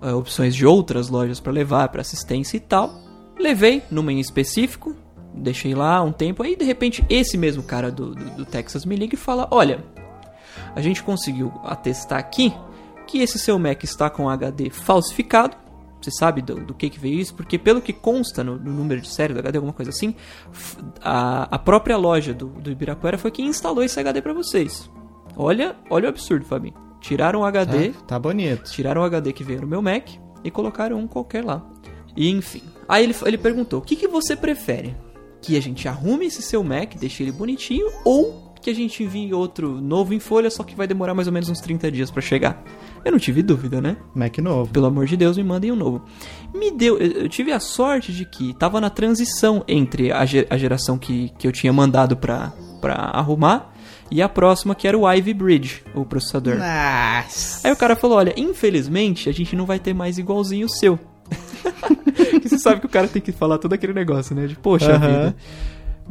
[0.00, 2.94] ah, opções de outras lojas pra levar, pra assistência e tal.
[3.38, 4.94] Levei numa em específico,
[5.34, 6.42] deixei lá um tempo.
[6.42, 9.82] Aí de repente esse mesmo cara do, do, do Texas me liga e fala: Olha,
[10.74, 12.54] a gente conseguiu atestar aqui
[13.06, 15.56] que esse seu Mac está com HD falsificado.
[16.00, 17.34] Você sabe do, do que, que veio isso?
[17.34, 20.14] Porque pelo que consta no, no número de série do HD, alguma coisa assim,
[21.02, 24.90] a, a própria loja do, do Ibirapuera foi quem instalou esse HD pra vocês.
[25.36, 26.74] Olha, olha o absurdo, Fabinho.
[27.00, 28.70] Tiraram o HD, tá, tá bonito.
[28.70, 30.08] tiraram o HD que veio no meu Mac
[30.44, 31.64] e colocaram um qualquer lá.
[32.16, 32.62] E enfim.
[32.88, 34.96] Aí ele, ele perguntou: o que, que você prefere?
[35.40, 39.32] Que a gente arrume esse seu Mac, deixe ele bonitinho, ou que a gente envie
[39.34, 42.20] outro novo em folha, só que vai demorar mais ou menos uns 30 dias pra
[42.20, 42.62] chegar?
[43.04, 43.96] Eu não tive dúvida, né?
[44.14, 44.70] Mac novo.
[44.72, 46.02] Pelo amor de Deus, me mandem um novo.
[46.54, 46.98] Me deu.
[46.98, 51.30] Eu tive a sorte de que tava na transição entre a, ge- a geração que,
[51.38, 53.72] que eu tinha mandado pra, pra arrumar
[54.10, 56.56] e a próxima, que era o Ivy Bridge, o processador.
[56.56, 57.66] Nossa.
[57.66, 60.98] Aí o cara falou: Olha, infelizmente a gente não vai ter mais igualzinho o seu.
[62.42, 64.46] que você sabe que o cara tem que falar todo aquele negócio, né?
[64.46, 65.06] De poxa Aham.
[65.08, 65.36] vida.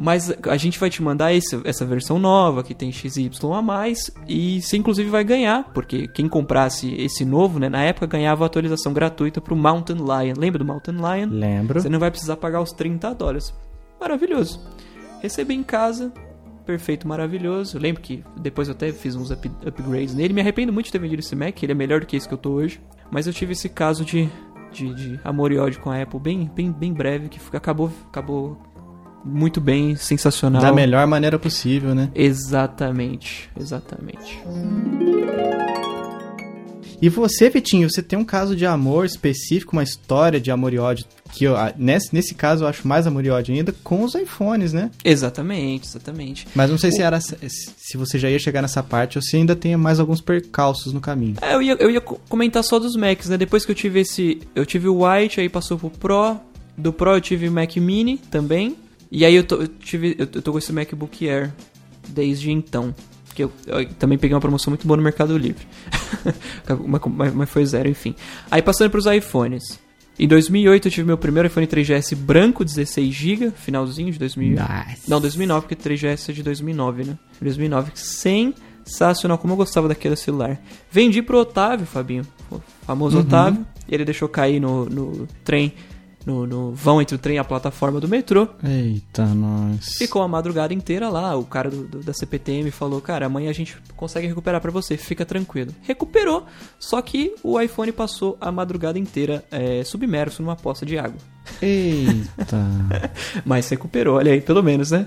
[0.02, 4.10] Mas a gente vai te mandar esse- essa versão nova que tem XY a mais
[4.26, 8.46] e você inclusive vai ganhar, porque quem comprasse esse novo, né, na época ganhava a
[8.46, 10.34] atualização gratuita pro Mountain Lion.
[10.38, 11.28] Lembra do Mountain Lion?
[11.30, 11.82] Lembro.
[11.82, 13.52] Você não vai precisar pagar os 30 dólares.
[14.00, 14.58] Maravilhoso.
[15.20, 16.10] Recebi em casa,
[16.64, 17.76] perfeito, maravilhoso.
[17.76, 20.32] Eu lembro que depois eu até fiz uns up- upgrades nele.
[20.32, 22.32] Me arrependo muito de ter vendido esse Mac, ele é melhor do que esse que
[22.32, 22.80] eu tô hoje.
[23.10, 24.30] Mas eu tive esse caso de,
[24.72, 28.56] de, de amor e ódio com a Apple bem, bem, bem breve, que acabou, acabou
[29.24, 30.62] muito bem, sensacional.
[30.62, 32.10] Da melhor maneira possível, né?
[32.14, 34.40] Exatamente, exatamente.
[37.02, 40.78] E você, Vitinho, você tem um caso de amor específico, uma história de amor e
[40.78, 44.02] ódio, que eu, ah, nesse, nesse caso eu acho mais amor e ódio ainda, com
[44.04, 44.90] os iPhones, né?
[45.02, 46.46] Exatamente, exatamente.
[46.54, 49.56] Mas não sei se era se você já ia chegar nessa parte ou se ainda
[49.56, 51.36] tem mais alguns percalços no caminho.
[51.40, 53.38] É, eu ia, eu ia co- comentar só dos Macs, né?
[53.38, 54.42] Depois que eu tive esse.
[54.54, 56.36] Eu tive o White, aí passou pro Pro.
[56.76, 58.76] Do Pro eu tive o Mac Mini também.
[59.10, 60.14] E aí eu, tô, eu tive.
[60.18, 61.52] Eu, eu tô com esse MacBook Air
[62.08, 62.94] desde então.
[63.34, 65.66] Que eu, eu também peguei uma promoção muito boa no Mercado Livre.
[67.08, 68.14] mas, mas- foi zero, enfim.
[68.50, 69.78] Aí passando pros iPhones.
[70.18, 74.50] Em 2008 eu tive meu primeiro iPhone 3GS branco, 16GB, finalzinho de 2000.
[74.50, 75.08] Nice.
[75.08, 77.18] Não, 2009, porque 3GS é de 2009, né?
[77.40, 80.60] 2009, sensacional, como eu gostava daquele celular.
[80.90, 85.72] Vendi pro Otávio, Fabinho, o famoso Otávio, e ele deixou cair no, no trem,
[86.26, 88.48] no, no vão entre o trem e a plataforma do metrô.
[88.62, 89.94] Eita, nós.
[89.96, 93.54] Ficou a madrugada inteira lá, o cara do, do- da CPTM falou, cara, amanhã a
[93.54, 95.74] gente consegue recuperar pra você, fica tranquilo.
[95.82, 96.44] Recuperou,
[96.78, 101.18] só que o iPhone passou a madrugada inteira é, submerso numa poça de água.
[101.60, 102.58] Eita.
[103.44, 105.06] Mas recuperou, olha aí, pelo menos, né?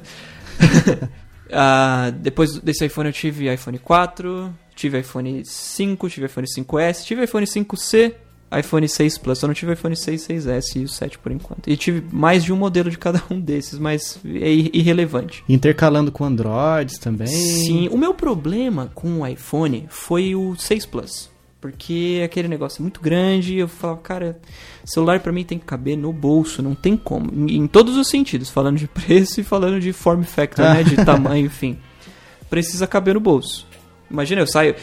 [1.55, 7.23] Ah, depois desse iPhone eu tive iPhone 4, tive iPhone 5, tive iPhone 5S, tive
[7.25, 8.15] iPhone 5C,
[8.59, 9.39] iPhone 6 Plus.
[9.39, 11.67] Só não tive iPhone 6, 6S e o 7 por enquanto.
[11.69, 15.43] E tive mais de um modelo de cada um desses, mas é ir- irrelevante.
[15.47, 17.27] Intercalando com Androids também.
[17.27, 21.31] Sim, o meu problema com o iPhone foi o 6 Plus.
[21.61, 24.37] Porque aquele negócio é muito grande, eu falava, cara,
[24.83, 27.31] celular pra mim tem que caber no bolso, não tem como.
[27.33, 30.97] Em, em todos os sentidos, falando de preço e falando de form factor, né, de
[31.05, 31.77] tamanho, enfim.
[32.49, 33.65] Precisa caber no bolso.
[34.11, 34.75] Imagina, eu saio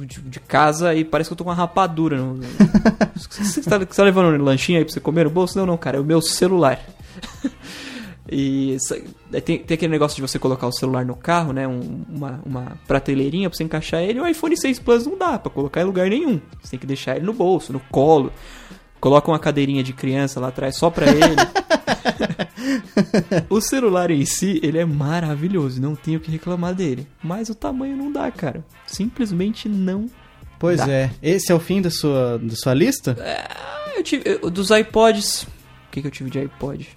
[0.00, 2.16] de, de casa e parece que eu tô com uma rapadura.
[2.16, 2.40] No,
[3.14, 5.58] você, tá, você tá levando um lanchinho aí pra você comer no bolso?
[5.58, 6.80] Não, não, cara, é o meu celular.
[8.34, 8.76] E
[9.44, 11.66] tem, tem aquele negócio de você colocar o celular no carro, né?
[11.66, 14.20] um- uma, uma prateleirinha pra você encaixar ele.
[14.20, 16.40] O iPhone 6 Plus não dá pra colocar em lugar nenhum.
[16.62, 18.32] Você tem que deixar ele no bolso, no colo.
[19.02, 21.34] Coloca uma cadeirinha de criança lá atrás só pra ele.
[23.50, 27.08] o celular em si, ele é maravilhoso, não tenho o que reclamar dele.
[27.20, 28.64] Mas o tamanho não dá, cara.
[28.86, 30.08] Simplesmente não.
[30.56, 30.88] Pois Dá.
[30.88, 31.10] é.
[31.20, 33.16] Esse é o fim da sua, da sua lista?
[33.20, 34.38] Ah, eu tive.
[34.40, 35.42] eu- dos iPods.
[35.42, 36.88] O que, que eu tive de iPod?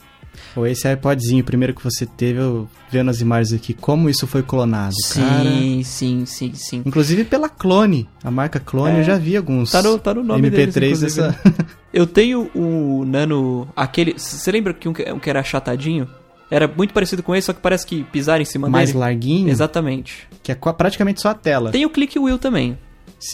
[0.55, 4.25] Ou esse iPodzinho, o primeiro que você teve, eu vendo as imagens aqui, como isso
[4.27, 5.43] foi clonado, cara.
[5.43, 6.81] Sim, sim, sim, sim.
[6.85, 8.99] Inclusive pela Clone, a marca Clone, É.
[8.99, 11.27] eu já vi alguns Tá no, tá no nome deles, MP3 inclusive, dessa...
[11.45, 11.65] né?
[11.93, 13.67] Eu tenho o Nano.
[13.75, 14.13] Aquele.
[14.17, 16.07] Você lembra que um que um que era achatadinho?
[16.51, 18.99] Era muito parecido com esse, só que parece que pisaram em cima mais dele.
[18.99, 20.27] larguinho, Exatamente.
[20.43, 21.71] que é praticamente só a tela.
[21.71, 22.77] Tem o Click Wheel também.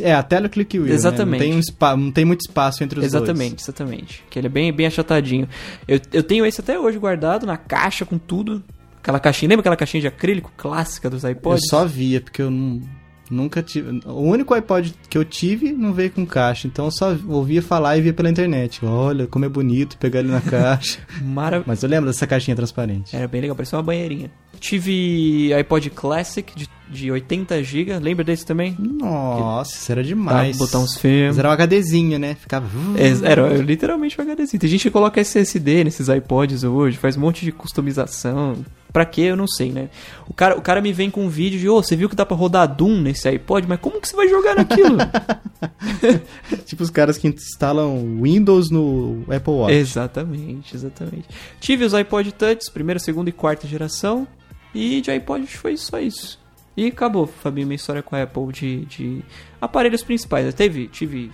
[0.02, 0.94] É, a tela e o click wheel, né?
[0.94, 1.39] Exatamente.
[1.39, 4.24] Não, tem um espa- não tem muito espaço entre os exatamente, exatamente.
[4.30, 5.48] Que ele é bem, bem achatadinho.
[5.88, 8.63] Eu, eu tenho esse até hoje guardado na caixa com tudo.
[9.02, 11.34] Aquela caixinha, lembra aquela caixinha de acrílico clássica dos dois.
[11.34, 11.67] Eu iPods?
[11.70, 12.82] só via, porque eu não,
[13.32, 14.00] nunca tive...
[14.06, 17.98] O único iPod que eu tive não veio com caixa, então eu só ouvia falar
[17.98, 18.86] e via pela internet.
[18.86, 21.00] Olha, como é bonito pegar ele na caixa.
[21.22, 21.65] Maravilhoso.
[21.67, 23.15] Mas eu lembro dessa caixinha transparente.
[23.15, 24.30] Era bem legal, parecia uma banheirinha.
[24.60, 28.76] Tive iPod Classic de, de 80 GB, lembra desse também?
[28.78, 30.58] Nossa, isso era demais.
[30.58, 31.38] botar uns filmes.
[31.38, 32.36] Era um HDzinho, né?
[32.36, 32.67] Ficava...
[32.96, 34.60] É, Era literalmente um HDzinho.
[34.60, 38.58] Tem gente que coloca SSD nesses iPods hoje, faz um monte de customização.
[38.91, 39.21] Pra quê?
[39.21, 39.89] Eu não sei, né?
[40.27, 42.25] O cara, o cara me vem com um vídeo de, ô, você viu que dá
[42.25, 43.67] pra rodar Doom nesse iPod?
[43.67, 44.97] Mas como que você vai jogar naquilo?
[46.65, 49.73] Tipo os caras que instalam Windows no Apple Watch.
[49.73, 51.27] exatamente, exatamente.
[51.60, 54.27] Tive os iPod Touch, primeira, segunda e quarta geração.
[54.73, 56.39] E de iPod foi só isso.
[56.75, 59.23] E acabou, Fabinho, minha história com a Apple de, de
[59.60, 60.54] aparelhos principais.
[60.54, 61.32] Teve, tive,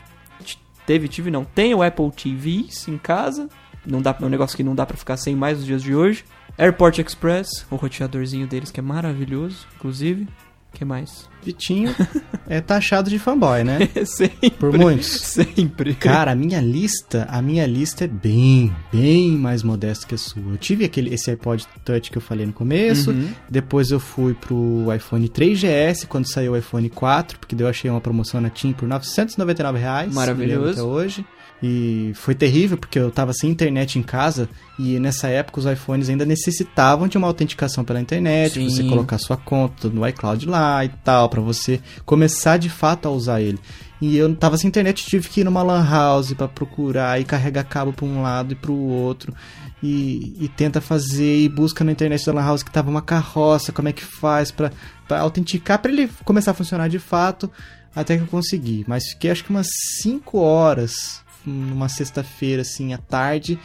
[0.85, 1.45] teve, tive não.
[1.45, 3.47] Tem o Apple TVs em casa.
[3.85, 5.95] Não dá, é um negócio que não dá pra ficar sem mais nos dias de
[5.95, 6.23] hoje.
[6.57, 10.27] Airport Express, o roteadorzinho deles que é maravilhoso, inclusive.
[10.73, 11.27] que mais?
[11.43, 11.95] Vitinho
[12.47, 13.79] é taxado de fanboy, né?
[14.05, 14.49] sempre.
[14.51, 15.07] Por muitos.
[15.07, 15.95] Sempre.
[15.95, 20.41] Cara, a minha lista, a minha lista é bem, bem mais modesta que a sua.
[20.51, 23.29] Eu tive aquele esse iPod Touch que eu falei no começo, Uhum.
[23.49, 28.01] depois eu fui pro iPhone 3GS quando saiu o iPhone 4, porque eu achei uma
[28.01, 30.13] promoção na TIM por 999 reais.
[30.13, 30.71] Maravilhoso.
[30.71, 31.25] Até hoje.
[31.61, 36.07] E foi terrível porque eu tava sem internet em casa e nessa época os iPhones
[36.07, 38.69] ainda necessitavam de uma autenticação pela internet, Sim.
[38.69, 43.11] você colocar sua conta no iCloud lá e tal, pra você começar de fato a
[43.11, 43.59] usar ele.
[43.99, 47.63] E eu tava sem internet, tive que ir numa lan house pra procurar e carregar
[47.63, 49.33] cabo pra um lado e pro outro.
[49.81, 53.71] E, e tenta fazer e busca na internet da lan house que tava uma carroça,
[53.71, 54.71] como é que faz pra
[55.09, 57.49] autenticar, pra ele começar a funcionar de fato,
[57.95, 58.85] até que eu consegui.
[58.87, 59.67] Mas fiquei acho que umas
[60.01, 63.57] 5 horas, numa sexta-feira assim, à tarde,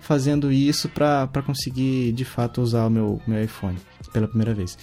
[0.00, 3.78] fazendo isso pra conseguir de fato usar o meu, meu iPhone
[4.12, 4.76] pela primeira vez.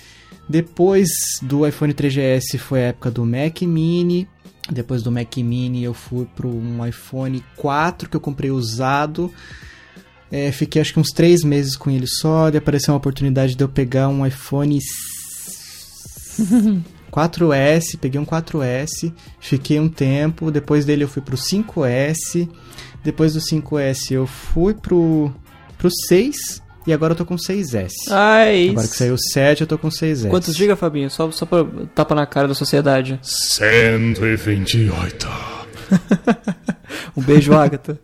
[0.47, 1.09] Depois
[1.41, 4.27] do iPhone 3GS foi a época do Mac Mini.
[4.71, 9.31] Depois do Mac Mini eu fui para um iPhone 4 que eu comprei usado.
[10.31, 12.49] É, fiquei acho que uns 3 meses com ele só.
[12.49, 14.79] Daí apareceu uma oportunidade de eu pegar um iPhone
[17.09, 17.97] 4S.
[17.99, 19.11] Peguei um 4S.
[19.39, 20.51] Fiquei um tempo.
[20.51, 22.47] Depois dele eu fui pro 5S.
[23.03, 25.31] Depois do 5S eu fui pro,
[25.77, 26.61] pro 6.
[26.87, 27.91] E agora eu tô com 6S.
[28.09, 30.27] Ai, Agora que saiu o 7, eu tô com 6S.
[30.29, 31.09] Quantos giga, Fabinho?
[31.09, 33.19] Só, só pra tapa na cara da sociedade.
[33.21, 35.27] 128.
[37.15, 37.99] Um beijo, Agatha.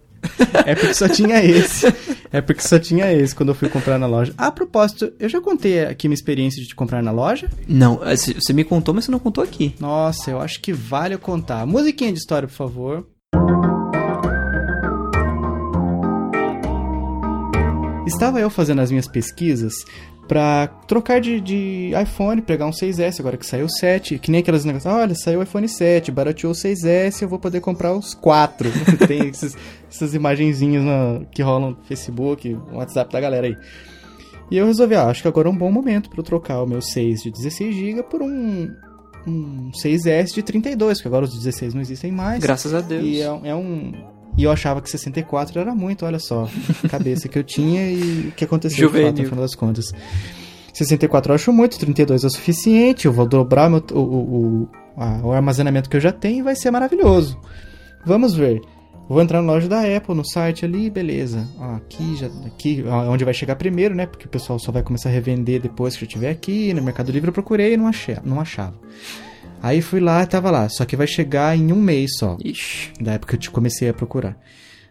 [0.65, 1.87] É porque só tinha esse.
[2.31, 4.33] É porque só tinha esse quando eu fui comprar na loja.
[4.37, 7.49] A propósito, eu já contei aqui minha experiência de comprar na loja.
[7.67, 9.75] Não, você me contou, mas você não contou aqui.
[9.79, 11.65] Nossa, eu acho que vale eu contar.
[11.65, 13.05] Musiquinha de história, por favor.
[18.05, 19.73] Estava eu fazendo as minhas pesquisas
[20.27, 24.41] pra trocar de, de iPhone, pegar um 6S, agora que saiu o 7, que nem
[24.41, 28.13] aquelas negócios, olha, saiu o iPhone 7, barateou o 6S, eu vou poder comprar os
[28.15, 28.69] 4.
[29.07, 29.55] Tem esses-
[29.89, 33.55] essas imagenzinhas no- que rolam no Facebook, no WhatsApp da galera aí.
[34.51, 36.67] E eu resolvi, ah, acho que agora é um bom momento para eu trocar o
[36.67, 38.71] meu 6 de 16GB por um,
[39.27, 42.39] um 6S de 32, porque agora os 16 não existem mais.
[42.43, 43.03] Graças a Deus.
[43.03, 43.91] E é, é um.
[44.37, 46.47] E eu achava que 64 era muito, olha só.
[46.89, 49.93] Cabeça que eu tinha e o que aconteceu de fato, no final das contas.
[50.73, 55.27] 64 eu acho muito, 32 é o suficiente, eu vou dobrar meu, o, o, o,
[55.27, 57.39] o armazenamento que eu já tenho e vai ser maravilhoso.
[58.05, 58.61] Vamos ver.
[59.07, 61.47] Vou entrar na loja da Apple, no site ali, beleza.
[61.59, 64.07] Ó, aqui, já, aqui, onde vai chegar primeiro, né?
[64.07, 66.73] Porque o pessoal só vai começar a revender depois que eu estiver aqui.
[66.73, 68.73] No Mercado Livre eu procurei e não, achei, não achava.
[69.61, 70.69] Aí fui lá e tava lá.
[70.69, 72.37] Só que vai chegar em um mês só.
[72.43, 72.93] Ixi.
[72.99, 74.37] Da época que eu te comecei a procurar.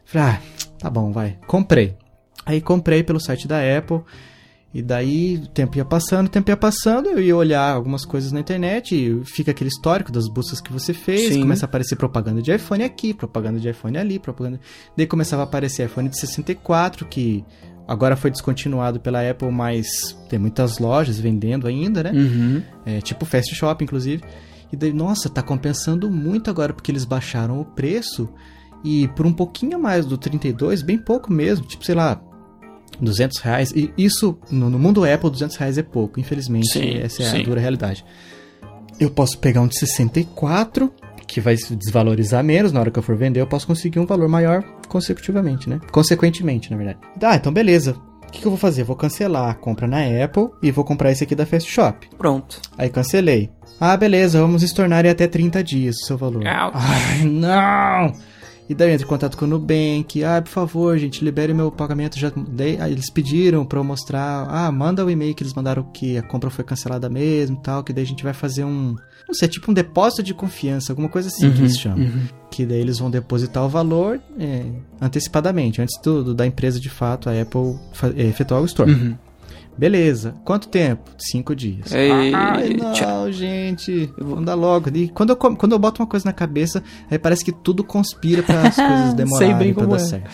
[0.05, 0.41] Falei, ah,
[0.79, 1.39] tá bom, vai.
[1.47, 1.97] Comprei.
[2.45, 4.01] Aí comprei pelo site da Apple.
[4.75, 8.33] E daí o tempo ia passando, o tempo ia passando, eu ia olhar algumas coisas
[8.33, 11.43] na internet e fica aquele histórico das buscas que você fez, Sim.
[11.43, 14.59] começa a aparecer propaganda de iPhone aqui, propaganda de iPhone ali, propaganda.
[14.97, 17.45] Daí começava a aparecer iPhone de 64, que
[17.87, 19.87] agora foi descontinuado pela Apple, mas
[20.29, 22.11] tem muitas lojas vendendo ainda, né?
[22.11, 22.63] Uhum.
[22.85, 24.25] É, tipo Fast Shop, inclusive.
[24.75, 28.29] E daí, nossa, tá compensando muito agora porque eles baixaram o preço
[28.83, 32.21] e por um pouquinho mais do 32, bem pouco mesmo, tipo, sei lá,
[33.01, 33.71] 200 reais.
[33.71, 37.41] E isso, no, no mundo Apple, 200 reais é pouco, infelizmente, Sim, essa é sim.
[37.41, 38.05] a dura realidade.
[38.99, 40.93] Eu posso pegar um de 64,
[41.25, 44.07] que vai se desvalorizar menos na hora que eu for vender, eu posso conseguir um
[44.07, 45.81] valor maior consecutivamente, né?
[45.93, 46.99] Consequentemente, na verdade.
[47.23, 47.97] Ah, então beleza.
[48.35, 48.83] O que, que eu vou fazer?
[48.83, 52.09] Vou cancelar a compra na Apple e vou comprar esse aqui da Fast Shop.
[52.19, 52.61] Pronto.
[52.77, 53.49] Aí cancelei.
[53.81, 56.43] Ah, beleza, vamos estornar em até 30 dias o seu valor.
[56.43, 56.73] Ouch.
[56.75, 58.13] Ai, não!
[58.69, 60.25] E daí eu entro em contato com o Nubank.
[60.25, 62.19] Ah, por favor, gente, libere meu pagamento.
[62.19, 62.81] Já dei.
[62.81, 64.47] Aí eles pediram pra eu mostrar.
[64.49, 67.85] Ah, manda o e-mail que eles mandaram que a compra foi cancelada mesmo e tal.
[67.85, 68.97] Que daí a gente vai fazer um.
[69.29, 72.09] Não sei, tipo um depósito de confiança, alguma coisa assim que eles chamam.
[72.51, 74.65] Que daí eles vão depositar o valor é,
[75.01, 77.77] antecipadamente, antes do, do- da empresa de fato, a Apple,
[78.17, 78.91] efetuar o store.
[78.93, 79.15] Uhum.
[79.77, 80.35] Beleza.
[80.45, 81.11] Quanto tempo?
[81.19, 81.93] Cinco dias.
[81.93, 82.37] Eita.
[82.37, 84.13] Ai, não, gente.
[84.19, 84.89] Vamos dar logo.
[84.95, 88.43] E quando eu, quando eu boto uma coisa na cabeça, aí parece que tudo conspira
[88.43, 89.99] para as coisas demorarem bem pra dar é.
[89.99, 90.31] certo.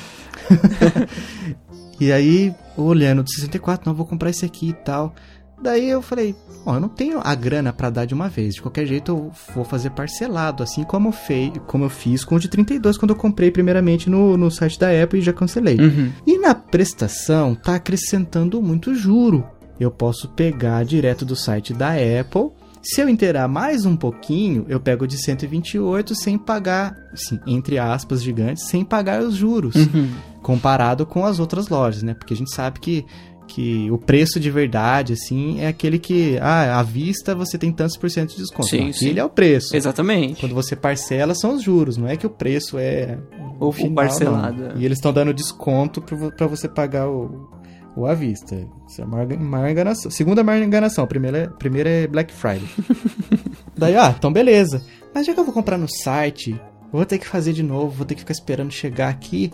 [1.98, 5.14] e aí, olhando do 64, não, vou comprar esse aqui e tal.
[5.62, 8.54] Daí eu falei, ó, eu não tenho a grana pra dar de uma vez.
[8.54, 12.36] De qualquer jeito eu vou fazer parcelado, assim como eu, fei, como eu fiz com
[12.36, 15.76] o de 32 quando eu comprei primeiramente no, no site da Apple e já cancelei.
[15.78, 16.10] Uhum.
[16.26, 19.44] E na prestação tá acrescentando muito juro.
[19.78, 22.50] Eu posso pegar direto do site da Apple.
[22.82, 28.22] Se eu inteirar mais um pouquinho, eu pego de 128 sem pagar, assim, entre aspas
[28.22, 30.08] gigantes, sem pagar os juros, Uhum.
[30.42, 32.14] comparado com as outras lojas, né?
[32.14, 33.04] Porque a gente sabe que
[33.52, 37.96] que o preço de verdade, assim, é aquele que, ah, à vista você tem tantos
[37.96, 38.68] por cento de desconto.
[38.68, 39.04] Sim, Não, sim.
[39.06, 39.76] Aquele é o preço.
[39.76, 40.40] Exatamente.
[40.40, 43.18] Quando você parcela, são os juros, não é que o preço é
[43.58, 44.70] O- o final, parcelado, não.
[44.70, 44.76] é.
[44.76, 46.00] E eles estão dando desconto
[46.36, 47.48] pra você pagar o,
[47.96, 48.54] o à vista.
[48.88, 50.10] Isso é a maior, maior enganação.
[50.10, 52.68] Segunda maior enganação, a primeira, é- a primeira é Black Friday.
[53.76, 54.82] Daí, ah, então beleza.
[55.14, 56.58] Mas já que eu vou comprar no site,
[56.92, 59.50] vou ter que fazer de novo, vou ter que ficar esperando chegar aqui.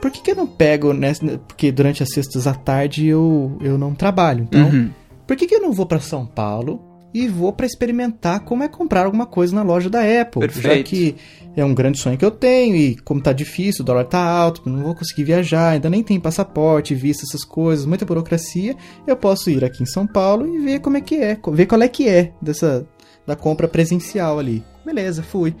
[0.00, 3.76] Por que, que eu não pego, nessa, porque durante as sextas à tarde eu, eu
[3.76, 4.68] não trabalho, então...
[4.68, 4.90] Uhum.
[5.28, 6.80] Por que, que eu não vou pra São Paulo
[7.12, 10.40] e vou pra experimentar como é comprar alguma coisa na loja da Apple?
[10.40, 10.88] Já Perfeito.
[10.88, 11.16] que
[11.54, 14.62] é um grande sonho que eu tenho e como tá difícil, o dólar tá alto,
[14.64, 18.74] não vou conseguir viajar, ainda nem tem passaporte, visto essas coisas, muita burocracia,
[19.06, 21.82] eu posso ir aqui em São Paulo e ver como é que é, ver qual
[21.82, 22.88] é que é dessa
[23.26, 24.64] da compra presencial ali.
[24.82, 25.54] Beleza, fui.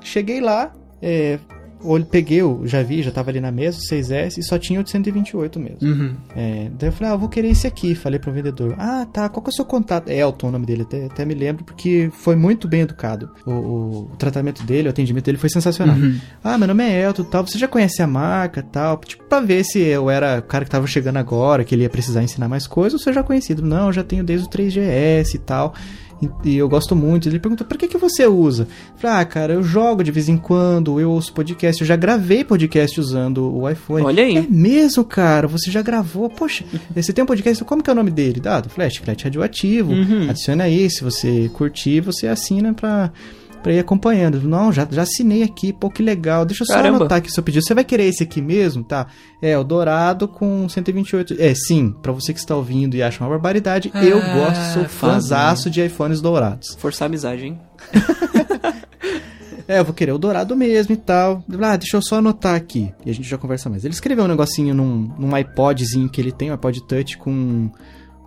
[0.00, 0.72] Cheguei lá,
[1.02, 1.40] é,
[1.82, 4.80] olh- peguei, o- já vi, já tava ali na mesa, o 6S, e só tinha
[4.80, 5.78] o de 128 mesmo.
[5.88, 6.14] Uhum.
[6.36, 7.94] É, daí eu falei, ah, eu vou querer esse aqui.
[7.94, 8.74] Falei pro vendedor.
[8.78, 10.08] Ah, tá, qual que é o seu contato?
[10.08, 13.30] É Elton o nome dele, até, até me lembro, porque foi muito bem educado.
[13.46, 15.96] O, o- o tratamento dele, o atendimento dele foi sensacional.
[15.96, 16.18] Uhum.
[16.42, 18.98] Ah, meu nome é Elton tal, você já conhece a marca tal?
[18.98, 21.90] Tipo, pra ver se eu era o cara que tava chegando agora, que ele ia
[21.90, 23.62] precisar ensinar mais coisas, ou se eu já conhecido.
[23.62, 25.74] Não, eu já tenho desde o 3GS e tal.
[26.44, 27.28] E, eu gosto muito.
[27.28, 28.64] Ele perguntou, pra que, que você usa?
[28.64, 31.96] Eu falei, ah, cara, eu jogo de vez em quando, eu ouço podcast, eu já
[31.96, 34.04] gravei podcast usando o iPhone.
[34.04, 34.36] Olha aí.
[34.36, 36.28] É mesmo, cara, você já gravou.
[36.28, 38.40] Poxa, você tem um podcast, como que é o nome dele?
[38.44, 39.92] Ah, do Flash, Chiclete Radioativo.
[39.92, 40.28] Uhum.
[40.30, 43.12] Adiciona aí, se você curtir, você assina pra,
[43.68, 44.40] pra ir acompanhando.
[44.40, 46.46] Não, já, já assinei aqui, pô, que legal.
[46.46, 46.96] Deixa eu só Caramba.
[46.96, 47.62] anotar aqui seu pedido.
[47.62, 49.08] Você vai querer esse aqui mesmo, tá?
[49.42, 51.36] É, o dourado com 128.
[51.38, 54.84] É, sim, pra você que está ouvindo e acha uma barbaridade, eu Ah, gosto, sou
[54.86, 56.74] fãzaço de iPhones dourados.
[56.78, 57.58] Forçar a amizade, hein?
[59.70, 61.44] É, eu vou querer o dourado mesmo e tal.
[61.60, 62.90] Ah, deixa eu só anotar aqui.
[63.04, 63.84] E a gente já conversa mais.
[63.84, 67.70] Ele escreveu um negocinho num, num iPodzinho que ele tem, um iPod Touch com.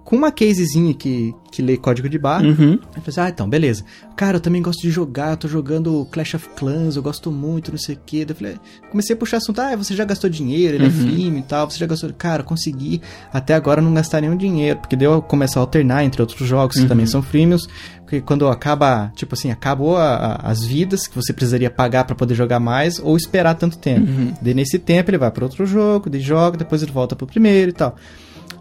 [0.04, 2.44] Com uma casezinha que, que lê código de barra.
[2.46, 2.80] Uhum.
[2.96, 3.84] Eu falei, ah, então, beleza.
[4.16, 7.72] Cara, eu também gosto de jogar, eu tô jogando Clash of Clans, eu gosto muito,
[7.72, 8.26] não sei o quê.
[8.28, 8.56] Eu falei,
[8.90, 11.78] comecei a puxar assunto, ah, você já gastou dinheiro, ele é firme e tal, você
[11.78, 12.12] já gastou.
[12.18, 16.04] Cara, eu consegui até agora não gastar nenhum dinheiro, porque deu eu começar a alternar
[16.04, 17.68] entre outros jogos que também são freemiums.
[18.02, 22.14] Porque quando acaba, tipo assim, acabou a- a- as vidas que você precisaria pagar pra
[22.16, 24.06] poder jogar mais ou esperar tanto tempo.
[24.42, 27.70] Daí nesse tempo ele vai pra outro jogo, daí joga, depois ele volta pro primeiro
[27.70, 27.96] e tal.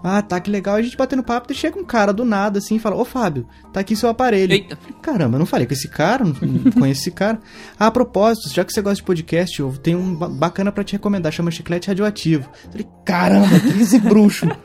[0.03, 0.77] Ah, tá, que legal.
[0.77, 3.47] A gente batendo papo, daí chega um cara do nada assim e fala: Ô Fábio,
[3.73, 4.53] tá aqui seu aparelho.
[4.53, 4.79] Eita.
[5.03, 6.35] Caramba, eu não falei com esse cara, não,
[6.73, 7.39] conheço esse cara.
[7.79, 10.83] Ah, a propósito, já que você gosta de podcast, eu tenho um ba- bacana pra
[10.85, 12.49] te recomendar, chama Chiclete Radioativo.
[12.65, 14.47] Eu Falei, caramba, que esse bruxo.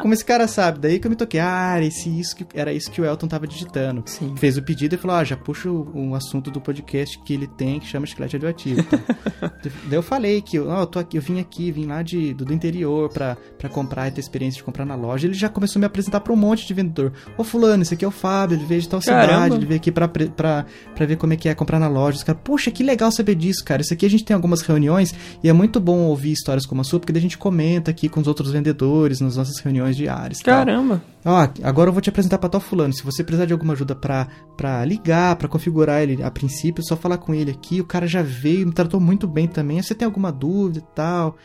[0.00, 0.78] Como esse cara sabe?
[0.78, 1.40] Daí que eu me toquei.
[1.40, 4.02] Ah, era, esse, isso que, era isso que o Elton tava digitando.
[4.06, 4.34] Sim.
[4.36, 7.80] Fez o pedido e falou: Ah, já puxa um assunto do podcast que ele tem
[7.80, 8.82] que chama chiclete radioativo.
[8.84, 9.52] tá?
[9.62, 12.44] Daí eu falei que ó, eu, tô aqui, eu vim aqui, vim lá de, do,
[12.44, 15.26] do interior pra, pra comprar e ter experiência de comprar na loja.
[15.26, 17.12] Ele já começou a me apresentar pra um monte de vendedor.
[17.36, 19.32] Ô, Fulano, esse aqui é o Fábio, ele veio de tal Caramba.
[19.32, 22.18] cidade, ele veio aqui pra, pra, pra ver como é que é comprar na loja.
[22.18, 23.82] Os caras, poxa, que legal saber disso, cara.
[23.82, 26.84] Isso aqui a gente tem algumas reuniões e é muito bom ouvir histórias como a
[26.84, 30.40] sua, porque daí a gente comenta aqui com os outros vendedores nas nossas reuniões diárias.
[30.40, 30.54] e tal.
[30.58, 31.02] Caramba.
[31.24, 32.92] Ó, agora eu vou te apresentar pra tal fulano.
[32.92, 36.96] Se você precisar de alguma ajuda pra ligar, pra configurar ele a princípio, é só
[36.96, 37.80] falar com ele aqui.
[37.80, 39.80] O cara já veio, me tratou muito bem também.
[39.82, 41.36] Você tem alguma dúvida e tal?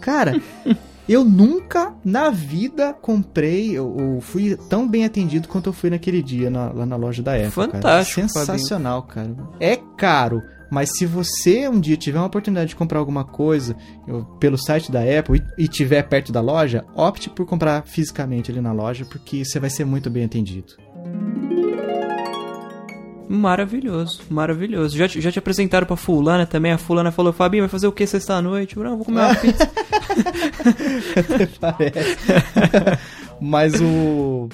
[0.00, 0.40] Cara,
[1.08, 6.48] eu nunca na vida comprei ou, fui tão bem atendido quanto eu fui naquele dia
[6.50, 7.50] na- lá na loja da Apple.
[7.50, 8.28] Fantástico, Cara.
[8.28, 9.34] Sensacional, cara.
[9.60, 10.40] É caro.
[10.74, 13.76] Mas se você um dia tiver uma oportunidade de comprar alguma coisa
[14.40, 18.60] pelo site da Apple e, e tiver perto da loja, opte por comprar fisicamente ali
[18.60, 20.74] na loja, porque você vai ser muito bem atendido.
[23.28, 24.96] Maravilhoso, maravilhoso.
[24.98, 26.72] Já, te- já te apresentaram pra fulana também.
[26.72, 28.76] A fulana falou, Fabinho, vai fazer o que sexta-noite?
[28.78, 29.70] Não, vou comer uma pizza.
[31.60, 32.16] Parece.
[33.40, 34.48] Mas o,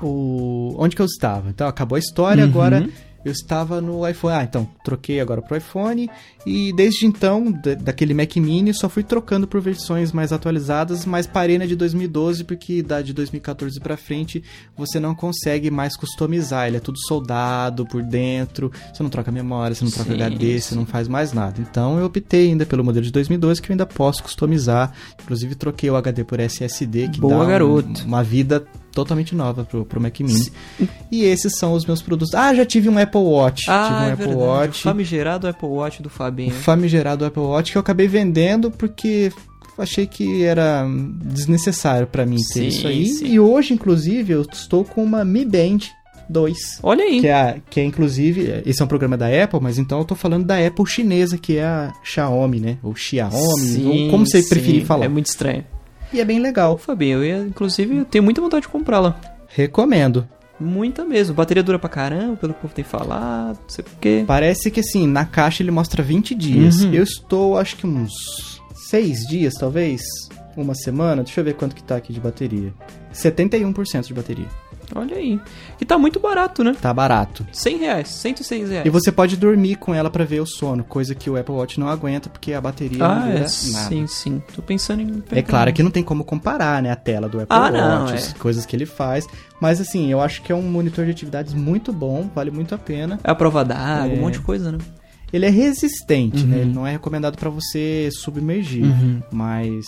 [0.00, 0.74] o.
[0.78, 1.48] Onde que eu estava?
[1.50, 2.50] Então, acabou a história, Uhum.
[2.50, 2.88] agora
[3.24, 4.34] eu estava no iPhone.
[4.36, 6.10] Ah, então, troquei agora pro iPhone.
[6.46, 11.26] E desde então, da- daquele Mac Mini, só fui trocando por versões mais atualizadas, mas
[11.26, 14.42] parei na de 2012, porque da de 2014 pra frente
[14.76, 16.66] você não consegue mais customizar.
[16.68, 20.60] Ele é tudo soldado por dentro, você não troca memória, você não troca Sim, HD,
[20.60, 21.60] você não faz mais nada.
[21.60, 24.92] Então eu optei ainda pelo modelo de 2012, que eu ainda posso customizar.
[25.22, 28.04] Inclusive troquei o HD por SSD, que Boa, dá um- garoto.
[28.04, 28.64] uma vida
[28.94, 30.50] totalmente nova pro, pro Mac Mini.
[31.10, 32.34] E esses são os meus produtos.
[32.34, 33.64] Ah, já tive um Apple Watch.
[33.68, 34.42] ah, tive um é Apple verdade.
[34.42, 34.82] O Watch.
[34.82, 36.52] famigerado Apple Watch do O Fabinho.
[36.52, 39.32] famigerado Apple Watch que eu acabei vendendo porque
[39.76, 40.86] achei que era
[41.22, 43.06] desnecessário pra mim ter Sim, isso aí.
[43.06, 43.26] sim.
[43.26, 45.78] E hoje, inclusive, eu estou com uma Mi Band
[46.28, 46.78] 2.
[46.82, 47.20] Olha aí.
[47.20, 50.14] Que é, que é, inclusive, esse é um programa da Apple, mas então eu tô
[50.14, 52.78] falando da Apple chinesa, que é a Xiaomi, né?
[52.82, 55.04] Ou Xiaomi, Sim, ou como você preferir falar.
[55.06, 55.64] É muito estranho.
[56.14, 56.78] E é bem legal.
[56.78, 59.20] Fabinho, eu ia, inclusive, eu tenho muita vontade de comprá-la.
[59.48, 60.28] Recomendo.
[60.60, 61.34] Muita mesmo.
[61.34, 64.24] Bateria dura pra caramba, pelo que o povo tem falado, não sei o quê.
[64.24, 66.82] Parece que assim, na caixa ele mostra 20 dias.
[66.82, 66.94] Uhum.
[66.94, 70.02] Eu estou, acho que uns 6 dias, talvez.
[70.56, 71.24] Uma semana.
[71.24, 72.72] Deixa eu ver quanto que tá aqui de bateria.
[73.12, 74.46] 71% de bateria.
[74.94, 75.40] Olha aí.
[75.80, 76.74] E tá muito barato, né?
[76.80, 77.46] Tá barato.
[77.52, 78.86] 100 reais, 106 reais.
[78.86, 81.80] E você pode dormir com ela pra ver o sono, coisa que o Apple Watch
[81.80, 83.48] não aguenta porque a bateria não Ah, dura é, nada.
[83.48, 84.42] sim, sim.
[84.54, 85.22] Tô pensando em...
[85.32, 88.04] É claro que não tem como comparar, né, a tela do Apple Ah, Watch, não,
[88.06, 88.38] as é.
[88.38, 89.26] coisas que ele faz.
[89.60, 92.78] Mas assim, eu acho que é um monitor de atividades muito bom, vale muito a
[92.78, 93.18] pena.
[93.24, 94.16] É a prova d'água, É.
[94.18, 94.78] um monte de coisa, né?
[95.34, 96.48] Ele é resistente, Uhum.
[96.48, 96.58] né?
[96.60, 98.84] Ele não é recomendado pra você submergir.
[98.84, 99.20] Uhum.
[99.32, 99.84] Mas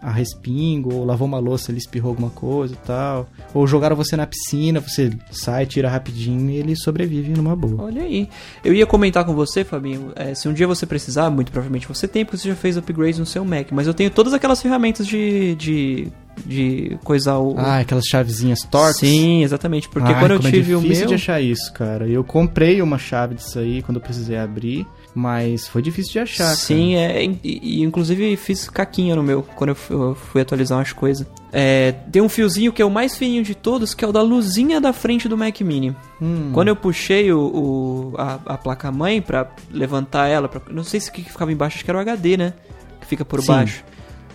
[0.00, 3.28] a respingo, ou lavou uma louça, ele espirrou alguma coisa e tal.
[3.54, 7.84] Ou jogaram você na piscina, você sai, tira rapidinho e ele sobrevive numa boa.
[7.84, 8.28] Olha aí.
[8.64, 12.06] Eu ia comentar com você, Fabinho, é, se um dia você precisar, muito provavelmente você
[12.06, 15.06] tem, porque você já fez upgrades no seu Mac, mas eu tenho todas aquelas ferramentas
[15.06, 15.54] de.
[15.56, 16.08] de.
[16.44, 17.54] De coisar o.
[17.58, 18.96] Ah, aquelas chavezinhas tortas.
[18.96, 19.88] Sim, exatamente.
[19.88, 21.08] Porque Ai, quando eu é tive o difícil meu.
[21.08, 22.06] de achar isso, cara.
[22.08, 26.54] Eu comprei uma chave disso aí quando eu precisei abrir, mas foi difícil de achar,
[26.54, 30.92] Sim, é, e, inclusive fiz caquinha no meu quando eu fu- eu fui atualizar umas
[30.92, 31.26] coisas.
[31.52, 34.22] É, tem um fiozinho que é o mais fininho de todos, que é o da
[34.22, 35.90] luzinha da frente do Mac Mini.
[35.92, 36.04] cara.
[36.22, 41.00] Hum, Quando eu puxei o, o- a, a placa-mãe pra levantar ela, pra, não sei
[41.00, 42.52] se o que que ficava embaixo, acho que era o HD, né?
[43.00, 43.48] Que fica por Sim.
[43.48, 43.84] baixo.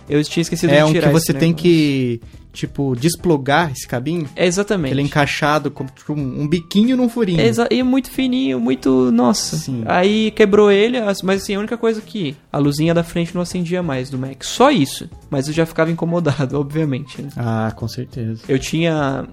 [0.08, 2.20] Eu tinha esquecido é de um tirar que você tem que,
[2.52, 4.28] tipo, desplugar esse cabinho.
[4.36, 4.92] É exatamente.
[4.92, 7.40] Ele é encaixado com tipo, um um biquinho num furinho.
[7.40, 9.10] É exa- e é muito fininho, muito.
[9.10, 9.56] Nossa.
[9.56, 9.82] Sim.
[9.86, 13.42] Aí quebrou ele, as- mas assim, a única coisa que a luzinha da frente não
[13.42, 14.42] acendia mais do Mac.
[14.44, 15.08] Só isso.
[15.28, 17.20] Mas eu já ficava incomodado, obviamente.
[17.22, 17.28] né?
[17.36, 18.42] Ah, com certeza.
[18.48, 19.26] Eu tinha.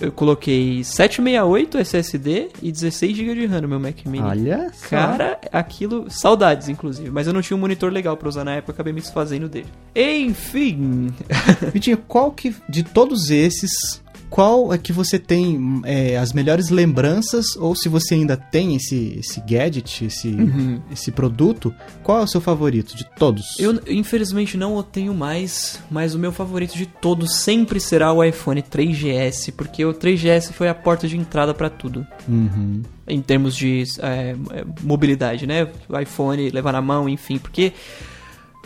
[0.00, 4.24] Eu coloquei 768 SSD e 16 GB de RAM no meu Mac Mini.
[4.24, 4.88] Olha só.
[4.88, 6.06] Cara, aquilo.
[6.08, 7.10] Saudades, inclusive.
[7.10, 9.68] Mas eu não tinha um monitor legal pra usar na época, acabei me desfazendo dele.
[9.94, 11.12] Enfim.
[11.72, 17.56] Vitinho, qual que, de todos esses, qual é que você tem é, as melhores lembranças,
[17.56, 20.80] ou se você ainda tem esse, esse gadget, esse, Uhum.
[20.90, 23.58] esse produto, qual é o seu favorito de todos?
[23.58, 28.22] Eu, infelizmente, não o tenho mais, mas o meu favorito de todos sempre será o
[28.22, 32.06] iPhone 3GS, porque o 3GS foi a porta de entrada pra tudo.
[32.28, 32.82] Uhum.
[33.08, 35.66] Em termos de é, é, mobilidade, né?
[35.88, 37.72] O iPhone, levar na mão, enfim, porque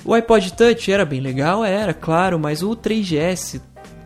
[0.04, 3.60] o iPod Touch era bem legal, era, claro, mas o 3GS,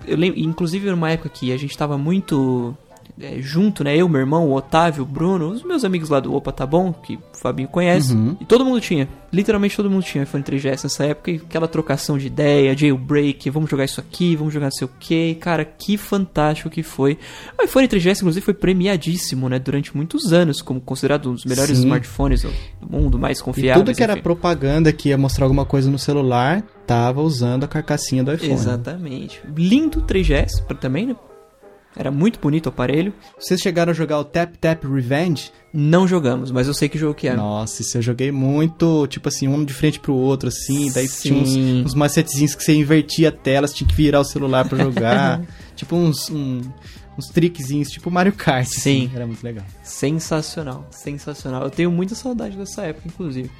[0.08, 2.76] eu lembro, inclusive numa época que a gente tava muito
[3.20, 3.96] é, junto, né?
[3.96, 6.92] Eu, meu irmão, o Otávio, o Bruno, os meus amigos lá do Opa Tá Bom,
[6.92, 8.12] que o Fabinho conhece.
[8.14, 8.36] Uhum.
[8.40, 9.08] E todo mundo tinha.
[9.32, 11.30] Literalmente todo mundo tinha iPhone 3GS nessa época.
[11.30, 14.90] E aquela trocação de ideia, jailbreak, vamos jogar isso aqui, vamos jogar não sei o
[14.98, 15.34] que.
[15.34, 17.18] Cara, que fantástico que foi.
[17.60, 19.58] O iPhone 3GS, inclusive, foi premiadíssimo, né?
[19.58, 21.84] Durante muitos anos, como considerado um dos melhores Sim.
[21.84, 22.50] smartphones do
[22.90, 23.84] mundo, mais E confiáveis.
[23.84, 24.22] tudo que era enfim.
[24.22, 28.52] propaganda que ia mostrar alguma coisa no celular, tava usando a carcassinha do iPhone.
[28.52, 29.40] Exatamente.
[29.54, 31.16] Lindo 3GS pra- também, né?
[31.96, 33.12] Era muito bonito o aparelho.
[33.38, 35.50] Vocês chegaram a jogar o Tap Tap Revenge?
[35.72, 37.34] Não jogamos, mas eu sei que jogo que é.
[37.34, 41.34] Nossa, isso eu joguei muito, tipo assim, um de frente pro outro, assim, daí tinha
[41.34, 41.82] uns, Sim.
[41.84, 45.42] uns macetezinhos que você invertia a tela, você tinha que virar o celular pra jogar.
[45.74, 46.60] tipo uns, um-
[47.18, 48.66] uns trickzinhos, tipo Mario Kart.
[48.68, 49.06] Sim.
[49.06, 49.64] assim, era muito legal.
[49.82, 51.64] Sensacional, sensacional.
[51.64, 53.50] Eu tenho muita saudade dessa época, inclusive.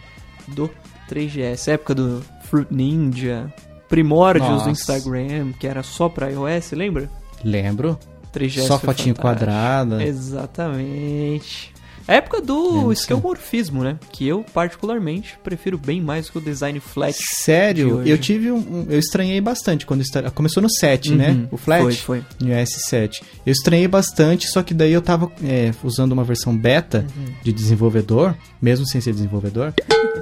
[0.46, 0.70] Do
[1.10, 3.52] 3GS, época do Fruit Ninja,
[3.88, 4.70] primórdios do Nossa.
[4.70, 7.10] Instagram, que era só pra iOS, lembra?
[7.44, 7.98] Lembro.
[8.32, 9.20] 3GS Só fotinho fantástico.
[9.20, 10.02] quadrada.
[10.02, 11.72] Exatamente.
[12.08, 13.98] Época do esquemorfismo, né?
[14.10, 17.12] Que eu, particularmente, prefiro bem mais que o design flat.
[17.16, 18.10] de Sério, hoje.
[18.10, 21.30] eu tive um, Eu estranhei bastante quando está- começou no 7, né?
[21.32, 21.82] Uhum, O Flat.
[21.82, 22.22] Foi, foi.
[22.40, 23.20] No S7.
[23.44, 27.26] Eu estranhei bastante, só que daí eu tava é, usando uma versão beta Uhum.
[27.44, 29.74] de desenvolvedor, mesmo sem ser desenvolvedor.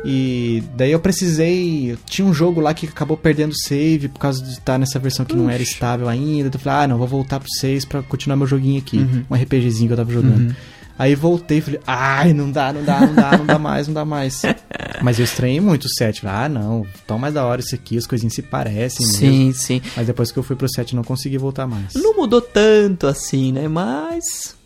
[0.05, 1.97] E daí eu precisei.
[2.07, 5.35] Tinha um jogo lá que acabou perdendo save por causa de estar nessa versão que
[5.37, 6.49] não era estável ainda.
[6.49, 8.99] Então eu falei, ah, não, vou voltar pro 6 pra continuar meu joguinho aqui.
[8.99, 9.25] Uhum.
[9.31, 10.55] Um RPGzinho que eu tava jogando.
[10.99, 13.95] Aí voltei e falei, ai, não dá, não dá, não dá, não dá mais, não
[13.95, 14.43] dá mais.
[15.03, 16.23] Mas eu estranhei muito o 7.
[16.23, 19.21] Falei, ah, não, tão mais da hora isso aqui, as coisinhas se parecem mesmo.
[19.21, 19.83] Sim, sim.
[19.95, 21.95] Mas depois que eu fui pro 7 não consegui voltar mais.
[21.95, 23.69] Não mudou tanto assim, né?
[23.69, 24.57] Mas.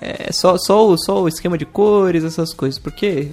[0.00, 2.78] É só, só, só o esquema de cores, essas coisas.
[2.78, 3.30] Porque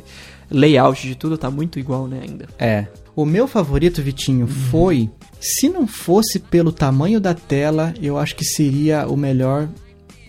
[0.50, 2.22] layout de tudo tá muito igual, né?
[2.24, 2.48] Ainda.
[2.58, 2.88] É.
[3.14, 5.10] O meu favorito, Vitinho, foi.
[5.40, 9.68] Se não fosse pelo tamanho da tela, eu acho que seria o melhor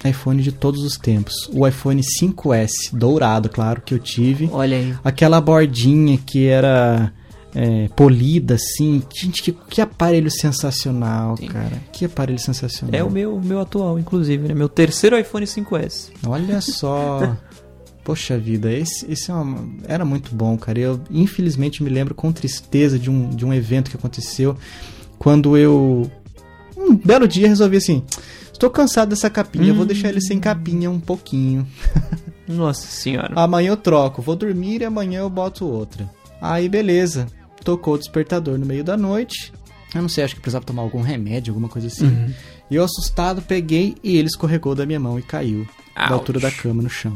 [0.05, 1.35] iPhone de todos os tempos.
[1.53, 4.49] O iPhone 5S, dourado, claro, que eu tive.
[4.53, 4.95] Olha aí.
[5.05, 7.13] Aquela bordinha que era
[7.55, 9.03] é, polida, assim.
[9.15, 11.47] Gente, que, que aparelho sensacional, Sim.
[11.49, 11.83] cara.
[11.93, 12.99] Que aparelho sensacional.
[12.99, 14.55] É o meu, meu atual, inclusive, né?
[14.55, 16.11] Meu terceiro iPhone 5S.
[16.27, 17.37] Olha só.
[18.05, 20.77] Poxa vida, esse, esse é uma- era muito bom, cara.
[20.81, 24.57] Eu, infelizmente, me lembro com tristeza de um, de um evento que aconteceu
[25.21, 26.11] quando eu,
[26.77, 28.03] um belo dia, resolvi assim:
[28.63, 31.67] estou cansado dessa capinha, vou deixar ele sem capinha um pouquinho.
[32.47, 33.33] Nossa senhora.
[33.35, 36.09] Amanhã eu troco, vou dormir e amanhã eu boto outra.
[36.41, 37.27] Aí, beleza.
[37.65, 39.53] Tocou o despertador no meio da noite.
[39.95, 42.07] Eu não sei, acho que precisava tomar algum remédio, alguma coisa assim.
[42.07, 42.33] Uhum.
[42.71, 46.13] E eu, assustado, peguei e ele escorregou da minha mão e caiu da Ouch.
[46.15, 47.13] altura da cama no chão.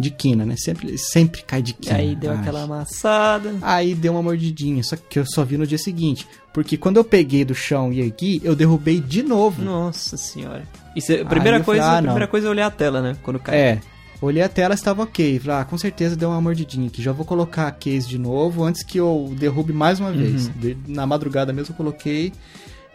[0.00, 0.54] De quina, né?
[0.56, 1.96] Sempre, sempre cai de E quina.
[1.96, 2.38] aí deu Ai.
[2.38, 3.54] aquela amassada.
[3.62, 6.26] Aí deu uma mordidinha, só que eu só vi no dia seguinte.
[6.52, 9.60] Porque quando eu peguei do chão e ergui, eu derrubei de novo.
[9.62, 10.62] Nossa senhora.
[11.00, 13.16] Cê- a primeira, eu falei, coisa, ah, a primeira coisa é olhar a tela, né?
[13.22, 13.56] Quando cai.
[13.56, 13.80] É.
[14.20, 15.38] Olhei a tela, estava ok.
[15.38, 17.00] Falei, ah, com certeza deu uma mordidinha aqui.
[17.00, 20.46] Já vou colocar a case de novo antes que eu derrube mais uma vez.
[20.48, 20.52] Uhum.
[20.56, 22.32] De- Na madrugada mesmo eu coloquei.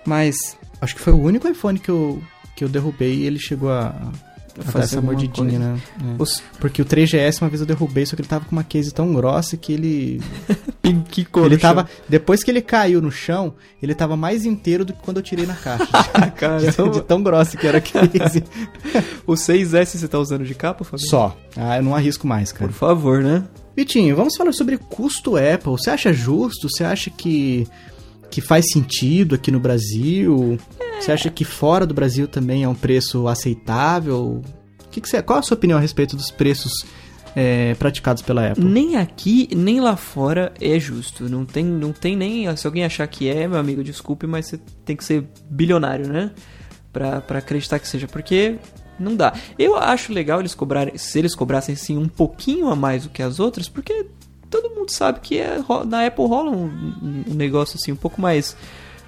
[0.06, 0.36] Mas
[0.82, 2.22] acho que foi o único iPhone que eu,
[2.56, 3.96] que eu derrubei e ele chegou a,
[4.62, 5.82] Fazer essa mordidinha, né?
[6.00, 6.22] É.
[6.22, 6.42] Os...
[6.60, 9.14] Porque o 3GS uma vez eu derrubei, só que ele tava com uma case tão
[9.14, 10.22] grossa que ele.
[11.32, 11.82] Cor ele tava.
[11.82, 11.90] chão.
[12.08, 15.46] Depois que ele caiu no chão, ele tava mais inteiro do que quando eu tirei
[15.46, 15.88] na caixa.
[16.38, 16.90] Caramba.
[16.92, 18.44] de tão grossa que era a case.
[19.26, 21.10] O 6S você tá usando de capa, Fabinho?
[21.10, 21.38] Só.
[21.56, 22.70] Ah, eu não arrisco mais, cara.
[22.70, 23.44] Por favor, né?
[23.76, 25.72] Vitinho, vamos falar sobre custo Apple.
[25.72, 26.70] Você acha justo?
[26.70, 27.68] Você acha que,
[28.34, 30.58] que faz sentido aqui no Brasil?
[31.00, 34.42] Você acha que fora do Brasil também é um preço aceitável?
[34.90, 36.84] Que que você, qual a sua opinião a respeito dos preços
[37.36, 38.66] é, praticados pela Apple?
[38.66, 41.30] Nem aqui, nem lá fora é justo.
[41.30, 42.56] Não tem, não tem nem.
[42.58, 46.32] Se alguém achar que é, meu amigo, desculpe, mas você tem que ser bilionário, né?
[46.92, 48.08] Pra, pra acreditar que seja.
[48.08, 48.56] Porque
[49.00, 49.34] não dá.
[49.60, 50.98] Eu acho legal eles cobrarem.
[50.98, 54.08] Se eles cobrassem sim um pouquinho a mais do que as outras, porque
[54.62, 58.56] todo mundo sabe que é, na Apple rola um, um- negócio assim um pouco mais.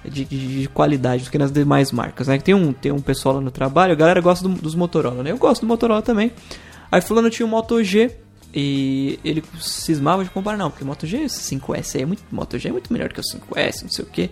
[0.04, 2.38] De, de- de qualidade do que nas demais marcas, né?
[2.38, 5.32] Tem um, tem um pessoal lá no trabalho, a galera gosta do- dos Motorola, né?
[5.32, 6.30] Eu gosto do Motorola também.
[6.92, 8.12] Aí fulano tinha um Moto G
[8.54, 12.22] e ele cismava de comparar, não, porque o Moto G, esse 5S aí é muito,
[12.30, 14.30] Moto G é muito melhor que o 5S, não sei o que.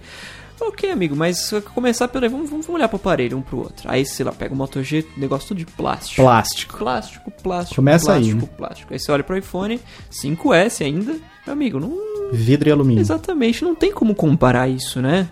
[0.61, 2.28] Ok, amigo, mas se começar pelo.
[2.30, 3.90] Vamos, vamos olhar pro aparelho um pro outro.
[3.90, 6.22] Aí, sei lá, pega o Moto G, negócio tudo de plástico.
[6.22, 6.78] Plástico.
[6.78, 8.57] Plástico, plástico, Começa aí, plástico, né?
[8.57, 8.92] plástico.
[8.92, 9.80] Aí você olha pro iPhone
[10.11, 11.12] 5S ainda,
[11.44, 11.92] meu amigo, não.
[12.32, 13.00] Vidro e alumínio.
[13.00, 15.28] Exatamente, não tem como comparar isso, né?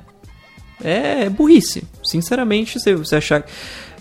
[0.82, 1.84] É burrice.
[2.04, 3.44] Sinceramente, você, você achar.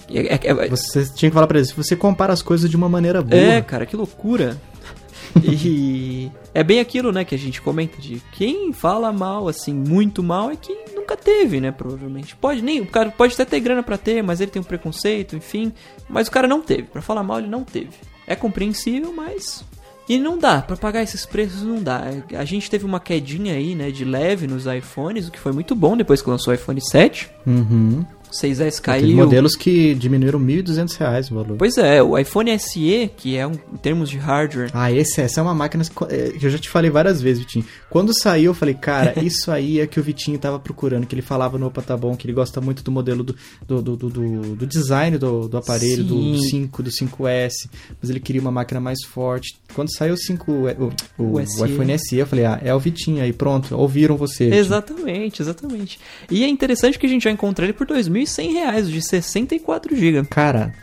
[0.09, 2.89] É, é- é- Você tinha que falar pra eles, você compara as coisas de uma
[2.89, 3.39] maneira boa.
[3.41, 4.59] é, cara, que loucura.
[5.44, 10.22] e é bem aquilo, né, que a gente comenta de quem fala mal, assim, muito
[10.22, 11.72] mal, é que nunca teve, né?
[11.72, 12.36] Provavelmente.
[12.36, 12.80] Pode nem.
[12.82, 15.74] O cara pode até ter grana pra ter, mas ele tem um preconceito, enfim.
[16.10, 16.84] Mas o cara não teve.
[16.84, 17.92] Pra falar mal, ele não teve.
[18.26, 19.64] É compreensível, mas.
[20.10, 22.04] E não dá, pra pagar esses preços não dá.
[22.38, 25.74] A gente teve uma quedinha aí, né, de leve nos iPhones, o que foi muito
[25.74, 27.30] bom depois que lançou o iPhone 7.
[27.46, 28.06] Uhum.
[28.32, 28.82] 6S Sky.
[28.82, 29.16] Caiu...
[29.16, 31.58] modelos que diminuíram R$ 1.200 o valor.
[31.58, 34.70] Pois é, o iPhone SE, que é um, em termos de hardware.
[34.74, 37.66] Ah, esse, essa é uma máquina que é, eu já te falei várias vezes, Vitinho.
[37.90, 41.22] Quando saiu, eu falei, cara, isso aí é que o Vitinho tava procurando, que ele
[41.22, 43.36] falava no Opa Tá Bom, que ele gosta muito do modelo do,
[43.68, 47.52] do, do, do, do design do, do aparelho, do, do 5, do 5S,
[48.02, 49.58] mas ele queria uma máquina mais forte.
[49.74, 52.80] Quando saiu o 5, o, o, o, o iPhone SE, eu falei, ah, é o
[52.80, 54.46] Vitinho aí, pronto, ouviram você.
[54.46, 55.46] Exatamente, Vitinho.
[55.46, 56.00] exatamente.
[56.30, 59.95] E é interessante que a gente já encontrou ele por 2000 1.100 reais de 64
[59.95, 60.28] GB.
[60.28, 60.74] Cara,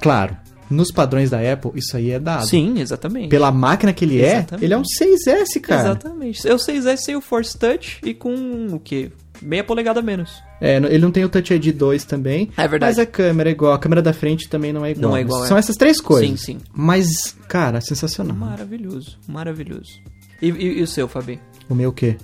[0.00, 0.36] claro,
[0.70, 2.46] nos padrões da Apple, isso aí é dado.
[2.46, 3.28] Sim, exatamente.
[3.28, 4.62] Pela máquina que ele é, exatamente.
[4.62, 5.80] é, ele é um 6S, cara.
[5.82, 6.48] Exatamente.
[6.48, 9.10] É o 6S sem o Force Touch e com o quê?
[9.40, 10.42] Meia polegada menos.
[10.60, 12.50] É, ele não tem o Touch ID 2 também.
[12.56, 12.90] É verdade.
[12.90, 15.10] Mas a câmera é igual, a câmera da frente também não é igual.
[15.10, 15.46] Não é igual.
[15.46, 15.60] São é.
[15.60, 16.28] essas três coisas.
[16.28, 16.58] Sim, sim.
[16.72, 18.36] Mas, cara, sensacional.
[18.36, 20.00] Maravilhoso, maravilhoso.
[20.42, 21.40] E, e, e o seu, Fabi?
[21.68, 22.16] O meu o quê?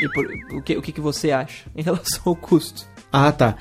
[0.00, 2.86] E por, o, que, o que você acha em relação ao custo?
[3.12, 3.56] Ah, tá.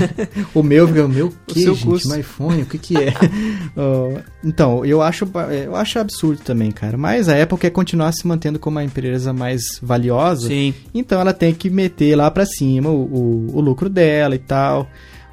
[0.54, 1.86] o meu, o meu O que, seu gente?
[1.86, 2.08] custo.
[2.10, 3.12] Um iPhone, o que que é?
[3.76, 6.96] Ó, então, eu acho, é, eu acho absurdo também, cara.
[6.96, 10.48] Mas a Apple quer continuar se mantendo como a empresa mais valiosa.
[10.48, 10.72] Sim.
[10.94, 14.88] Então ela tem que meter lá pra cima o, o, o lucro dela e tal.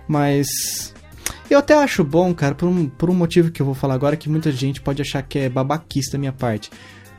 [0.07, 0.93] Mas.
[1.49, 4.17] Eu até acho bom, cara, por um, por um motivo que eu vou falar agora,
[4.17, 6.69] que muita gente pode achar que é babaquista da minha parte.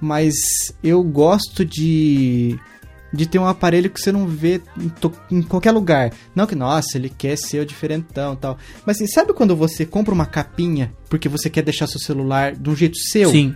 [0.01, 0.35] Mas
[0.83, 2.59] eu gosto de.
[3.15, 6.13] De ter um aparelho que você não vê em, em qualquer lugar.
[6.35, 8.59] Não que, nossa, ele quer ser o diferentão tal.
[8.85, 12.69] Mas assim, sabe quando você compra uma capinha porque você quer deixar seu celular de
[12.69, 13.31] um jeito seu?
[13.31, 13.55] Sim.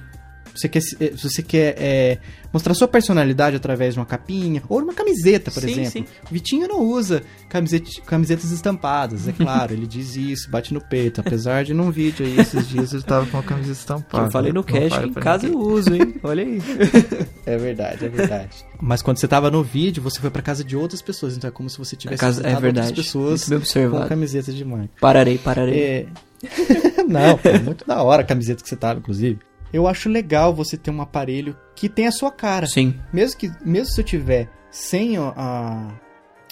[0.59, 2.19] Você quer, se- eh, se você quer é,
[2.53, 5.91] mostrar sua personalidade através de uma capinha ou uma camiseta, por Sim, exemplo.
[5.91, 6.05] sim.
[6.31, 9.73] Vitinho não usa camisete- camisetas estampadas, é claro.
[9.73, 11.21] ele diz isso, bate no peito.
[11.21, 14.27] Apesar de num vídeo aí esses dias ele tava com a camiseta estampada.
[14.27, 15.63] eu falei no cast, em casa ninguém.
[15.63, 16.15] eu uso, hein?
[16.23, 16.59] Olha aí.
[17.47, 18.63] É verdade, é verdade.
[18.79, 21.35] Mas quando você tava no vídeo, você foi pra casa de outras pessoas.
[21.35, 22.89] Então é como se você tivesse casa- é verdade.
[22.89, 23.49] outras pessoas
[23.91, 24.91] com camiseta de marca.
[25.01, 25.81] Pararei, pararei.
[25.81, 26.07] É...
[27.09, 29.39] não, pô, muito da hora a camiseta que você tava, inclusive.
[29.73, 32.66] Eu acho legal você ter um aparelho que tem a sua cara.
[32.66, 32.99] Sim.
[33.12, 35.89] Mesmo que mesmo se eu tiver sem a, a-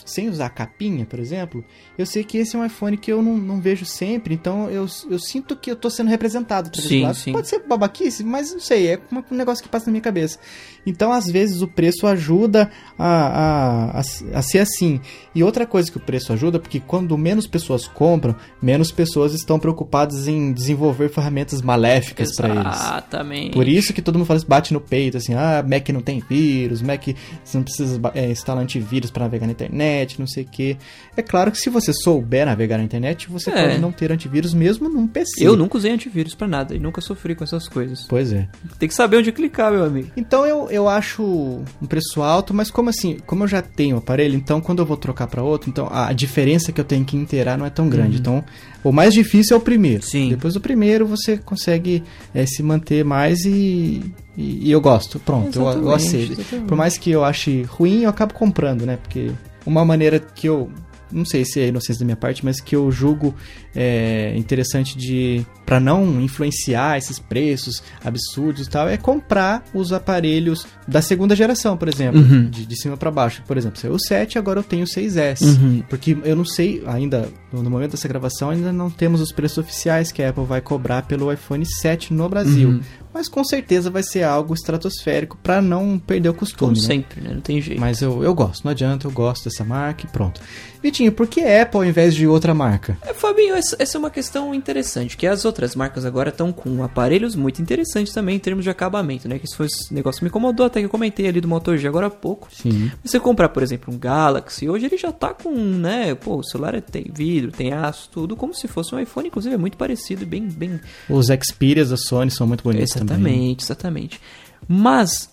[0.07, 1.65] sem usar a capinha, por exemplo,
[1.99, 4.87] eu sei que esse é um iPhone que eu não, não vejo sempre, então eu,
[5.11, 7.17] eu sinto que eu tô sendo representado por esse Sim, lado.
[7.17, 7.33] sim.
[7.33, 10.39] Pode ser babaquice, mas não sei, é um negócio que passa na minha cabeça.
[10.87, 14.01] Então, às vezes, o preço ajuda a, a, a,
[14.35, 15.01] a ser assim.
[15.35, 19.59] E outra coisa que o preço ajuda, porque quando menos pessoas compram, menos pessoas estão
[19.59, 22.77] preocupadas em desenvolver ferramentas maléficas para eles.
[22.77, 23.53] Exatamente.
[23.53, 26.81] Por isso que todo mundo fala, bate no peito, assim, ah, Mac não tem vírus,
[26.81, 27.05] Mac
[27.45, 30.77] você não precisa é, instalar antivírus para navegar na internet, não sei o quê.
[31.17, 33.69] É claro que se você souber navegar na internet, você É.
[33.69, 35.47] pode não ter antivírus mesmo num PC.
[35.47, 38.05] Eu nunca usei antivírus pra nada e nunca sofri com essas coisas.
[38.09, 38.49] Pois é.
[38.79, 40.11] Tem que saber onde clicar, meu amigo.
[40.17, 43.99] Então eu, eu acho um preço alto, mas como assim, como eu já tenho o
[43.99, 47.17] aparelho, então quando eu vou trocar para outro, então a diferença que eu tenho que
[47.17, 48.19] inteirar não é tão grande.
[48.19, 48.45] Então,
[48.85, 50.03] o mais difícil é o primeiro.
[50.05, 50.11] Uhum.
[50.11, 50.29] Sim.
[50.31, 52.03] Depois do primeiro você consegue
[52.35, 54.03] é, se manter mais e,
[54.37, 55.19] e, eu gosto.
[55.19, 56.33] Pronto, eu, eu Exatamente, aceito.
[56.41, 56.69] exatamente.
[56.69, 58.99] Por mais que eu ache ruim, eu acabo comprando, né?
[59.03, 59.31] Porque
[59.67, 60.71] uma maneira que eu
[61.11, 63.35] não sei se é inocência da minha parte, mas que eu julgo
[63.75, 70.67] é, interessante de para não influenciar esses preços absurdos e tal, é comprar os aparelhos
[70.87, 72.49] da segunda geração, por exemplo, Uhum.
[72.49, 73.43] de, de cima para baixo.
[73.47, 75.43] Por exemplo, saiu o 7, agora eu tenho o 6S.
[75.43, 75.83] Uhum.
[75.89, 80.13] Porque eu não sei ainda, no momento dessa gravação, ainda não temos os preços oficiais
[80.13, 82.69] que a Apple vai cobrar pelo iPhone 7 no Brasil.
[82.69, 82.81] Uhum.
[83.13, 86.75] Mas com certeza vai ser algo estratosférico para não perder o costume.
[86.75, 86.87] Como né?
[86.95, 87.31] sempre, né?
[87.33, 87.81] Não tem jeito.
[87.81, 90.39] Mas eu, eu gosto, não adianta, eu gosto dessa marca e pronto.
[90.83, 92.99] Vitinho, por que Apple ao invés de outra marca?
[93.03, 96.83] É, Fabinho, essa, essa é uma questão interessante, que as outras marcas agora estão com
[96.83, 99.39] aparelhos muito interessantes também em termos de acabamento, né?
[99.39, 101.87] Que isso foi negócio que me incomodou, até que eu comentei ali do Moto G
[101.89, 102.49] agora há pouco.
[102.53, 102.91] Sim.
[103.05, 106.75] Você comprar, por exemplo, um Galaxy, hoje ele já tá com, né, pô, o celular
[106.75, 110.27] é- tem vidro, tem aço, tudo, como se fosse um iPhone, inclusive é muito parecido
[110.27, 110.81] bem, bem...
[111.09, 113.17] Os Xperias da Sony são muito bonitos também.
[113.17, 114.21] Exatamente, exatamente.
[114.69, 115.31] Mas,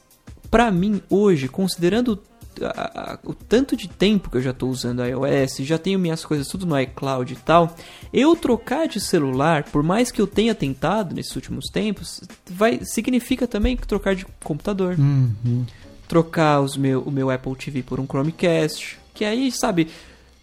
[0.50, 2.20] pra mim, hoje, considerando
[2.62, 5.98] a- a- o tanto de tempo que eu já tô usando a iOS, já tenho
[6.00, 7.76] minhas coisas tudo no iCloud e tal,
[8.14, 13.48] eu trocar de celular, por mais que eu tenha tentado nesses últimos tempos, vai significa
[13.48, 15.66] também trocar de computador Uhum.
[16.08, 19.00] trocar os meu, o meu Apple TV por um Chromecast.
[19.14, 19.88] Que aí, sabe,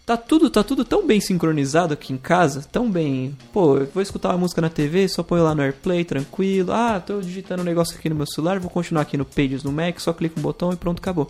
[0.03, 3.37] Tá tudo, tá tudo tão bem sincronizado aqui em casa, tão bem.
[3.53, 6.73] Pô, eu vou escutar uma música na TV, só ponho lá no AirPlay, tranquilo.
[6.73, 9.71] Ah, tô digitando um negócio aqui no meu celular, vou continuar aqui no Pages no
[9.71, 11.29] Mac, só clico um botão e pronto, acabou.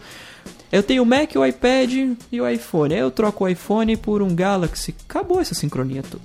[0.72, 2.94] Eu tenho o Mac, o iPad e o iPhone.
[2.94, 4.96] Aí eu troco o iPhone por um Galaxy.
[5.08, 6.24] Acabou essa sincronia toda.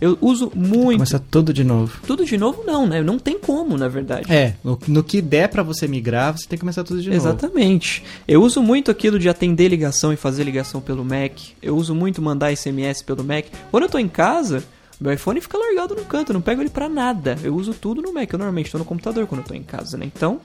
[0.00, 0.94] Eu uso muito.
[0.94, 2.00] Começa tudo de novo.
[2.04, 3.00] Tudo de novo não, né?
[3.00, 4.32] Não tem como, na verdade.
[4.32, 7.20] É, no, no que der pra você migrar, você tem que começar tudo de novo.
[7.20, 8.02] Exatamente.
[8.26, 11.38] Eu uso muito aquilo de atender ligação e fazer ligação pelo Mac.
[11.62, 13.44] Eu uso muito mandar SMS pelo Mac.
[13.70, 14.64] Quando eu tô em casa,
[15.00, 17.38] meu iPhone fica largado no canto, eu não pego ele pra nada.
[17.40, 18.32] Eu uso tudo no Mac.
[18.32, 20.04] Eu normalmente tô no computador quando eu tô em casa, né?
[20.04, 20.40] Então,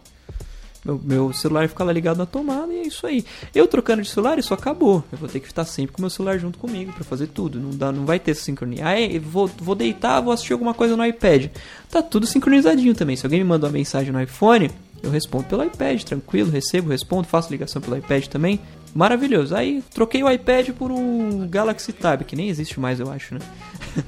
[0.87, 3.25] meu, meu celular fica lá ligado na tomada e é isso aí.
[3.53, 5.03] Eu trocando de celular, isso acabou.
[5.11, 7.59] Eu vou ter que estar sempre com meu celular junto comigo pra fazer tudo.
[7.59, 8.87] Não, dá, não vai ter sincronia.
[8.87, 11.47] Aí vou, vou deitar, vou assistir alguma coisa no iPad.
[11.91, 13.17] Tá tudo sincronizadinho também.
[13.17, 14.71] Se alguém me manda uma mensagem no iPhone,
[15.03, 18.59] eu respondo pelo iPad, tranquilo, recebo, respondo, faço ligação pelo iPad também.
[18.95, 19.53] Maravilhoso.
[19.55, 23.41] Aí troquei o iPad por um Galaxy Tab, que nem existe mais, eu acho, né?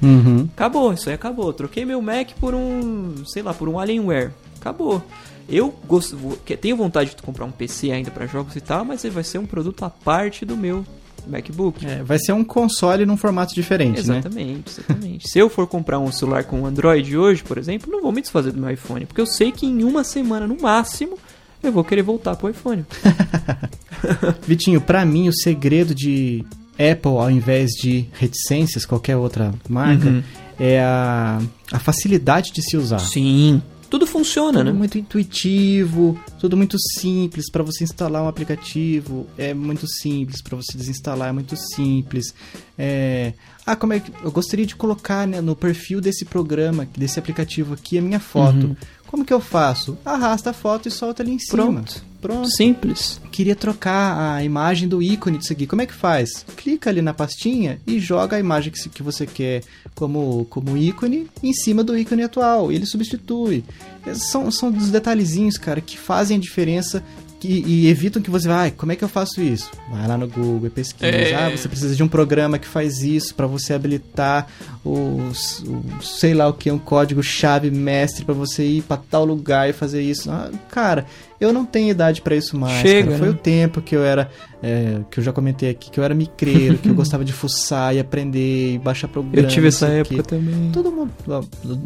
[0.02, 0.48] Uhum.
[0.56, 1.52] Acabou, isso aí acabou.
[1.52, 4.32] Troquei meu Mac por um, sei lá, por um Alienware.
[4.58, 5.02] Acabou.
[5.50, 8.84] Eu gosto, vou- que- tenho vontade de comprar um PC ainda pra jogos e tal,
[8.84, 10.84] mas ele vai ser um produto à parte do meu
[11.26, 11.84] MacBook.
[11.84, 14.18] É, vai ser um console num formato diferente, né?
[14.20, 15.28] Exatamente, exatamente.
[15.28, 18.52] Se eu for comprar um celular com Android hoje, por exemplo, não vou me desfazer
[18.52, 21.18] do meu iPhone, porque eu sei que em uma semana no máximo
[21.62, 22.86] eu vou querer voltar pro iPhone.
[24.46, 26.44] Vitinho, pra mim o segredo de
[26.74, 30.22] Apple ao invés de reticências, qualquer outra marca, Uhum.
[30.58, 31.38] é a,
[31.72, 32.98] a facilidade de se usar.
[33.00, 33.60] Sim.
[33.90, 34.72] Tudo funciona, Tudo né?
[34.72, 40.78] muito intuitivo, tudo muito simples para você instalar um aplicativo, é muito simples para você
[40.78, 42.32] desinstalar, é muito simples.
[42.78, 43.34] É...
[43.66, 47.74] Ah, como é que eu gostaria de colocar né, no perfil desse programa, desse aplicativo
[47.74, 48.68] aqui a minha foto.
[48.68, 48.76] Uhum.
[49.08, 49.98] Como que eu faço?
[50.04, 51.64] Arrasta a foto e solta ali em cima.
[51.64, 52.09] Pronto.
[52.20, 52.50] Pronto.
[52.50, 53.20] Simples.
[53.32, 55.66] Queria trocar a imagem do ícone disso aqui.
[55.66, 56.44] Como é que faz?
[56.56, 59.62] Clica ali na pastinha e joga a imagem que, que você quer
[59.94, 62.70] como, como ícone em cima do ícone atual.
[62.70, 63.64] Ele substitui.
[64.06, 67.02] É, São, são dos detalhezinhos, cara, que fazem a diferença
[67.40, 69.70] que- e evitam que você vá, "Ai, como é que eu faço isso?
[69.90, 71.06] Vai lá no Google e pesquisa.
[71.06, 71.34] É.
[71.34, 74.46] Ah, você precisa de um programa que faz isso para você habilitar
[74.84, 79.24] os, o, sei lá o que, um código chave mestre para você ir para tal
[79.24, 80.30] lugar e fazer isso.
[80.30, 81.06] Ah, cara,
[81.40, 82.80] eu não tenho idade para isso mais.
[82.82, 83.18] Chega, cara.
[83.18, 83.32] Foi né?
[83.34, 84.30] o tempo que eu era,
[84.62, 87.94] é, que eu já comentei aqui, que eu era micreiro, que eu gostava de fuçar
[87.94, 89.52] e aprender e baixar Eu programas.
[89.52, 90.22] tive essa o época quê.
[90.22, 90.70] também.
[90.72, 91.10] Todo mundo,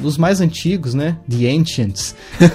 [0.03, 1.17] os mais antigos, né?
[1.31, 2.15] The Ancients.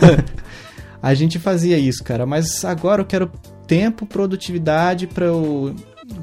[1.02, 2.26] a gente fazia isso, cara.
[2.26, 3.32] Mas agora eu quero
[3.68, 5.76] tempo, produtividade pra eu,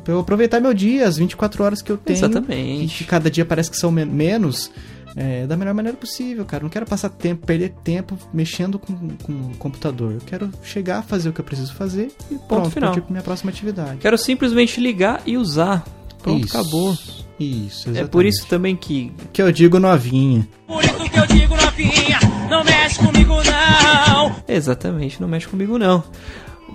[0.04, 2.16] pra eu aproveitar meu dia, as 24 horas que eu tenho.
[2.18, 2.98] Exatamente.
[2.98, 4.70] Que cada dia parece que são men- menos.
[5.18, 6.62] é, da melhor maneira possível, cara.
[6.62, 10.12] Não quero passar tempo, perder tempo mexendo com, com o computador.
[10.12, 12.90] Eu quero chegar, fazer o que eu preciso fazer e pronto, final.
[12.90, 13.96] partir pra minha próxima atividade.
[13.98, 15.84] Quero simplesmente ligar e usar.
[16.22, 16.54] Pronto, Isso.
[16.58, 16.94] acabou.
[17.38, 18.10] Isso, É exatamente.
[18.10, 20.48] por isso também que que eu digo novinha.
[20.66, 22.18] Por isso que eu digo novinha,
[22.48, 24.36] não mexe comigo não.
[24.48, 26.02] Exatamente, não mexe comigo não.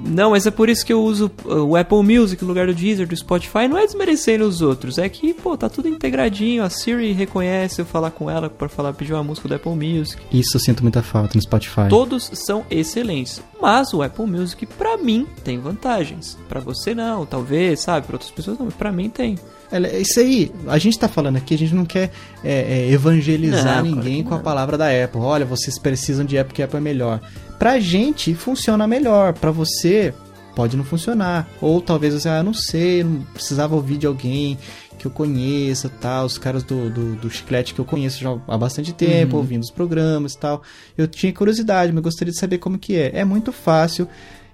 [0.04, 2.74] Não, mas é por isso que eu uso uh, o Apple Music no lugar do
[2.74, 3.68] Deezer, do Spotify.
[3.70, 6.64] Não é desmerecendo os outros, é que, pô, tá tudo integradinho.
[6.64, 10.20] A Siri reconhece eu falar com ela pra falar, pedir uma música do Apple Music.
[10.32, 11.88] Isso eu sinto muita falta no Spotify.
[11.90, 16.36] Todos são excelentes, mas o Apple Music pra mim tem vantagens.
[16.50, 18.08] Pra você não, talvez, sabe?
[18.08, 19.38] Pra outras pessoas não, mas pra mim tem.
[19.72, 22.12] É isso aí, a gente tá falando aqui, a gente não quer
[22.44, 25.22] é, é, evangelizar Não, claro ninguém que com a palavra da Apple.
[25.22, 27.22] Olha, vocês precisam de Apple, que a Apple é melhor.
[27.58, 29.34] Pra gente, funciona melhor.
[29.34, 30.14] Pra você,
[30.56, 31.48] pode não funcionar.
[31.62, 34.58] Ou talvez você, ah, não sei, não precisava ouvir de alguém
[35.00, 38.58] que eu conheça, tal, os caras do, do, do chiclete que eu conheço já há
[38.58, 39.40] bastante tempo, Uhum.
[39.42, 40.62] ouvindo os programas e tal.
[40.98, 43.10] Eu tinha curiosidade, mas gostaria de saber como que é.
[43.14, 44.08] É muito fácil.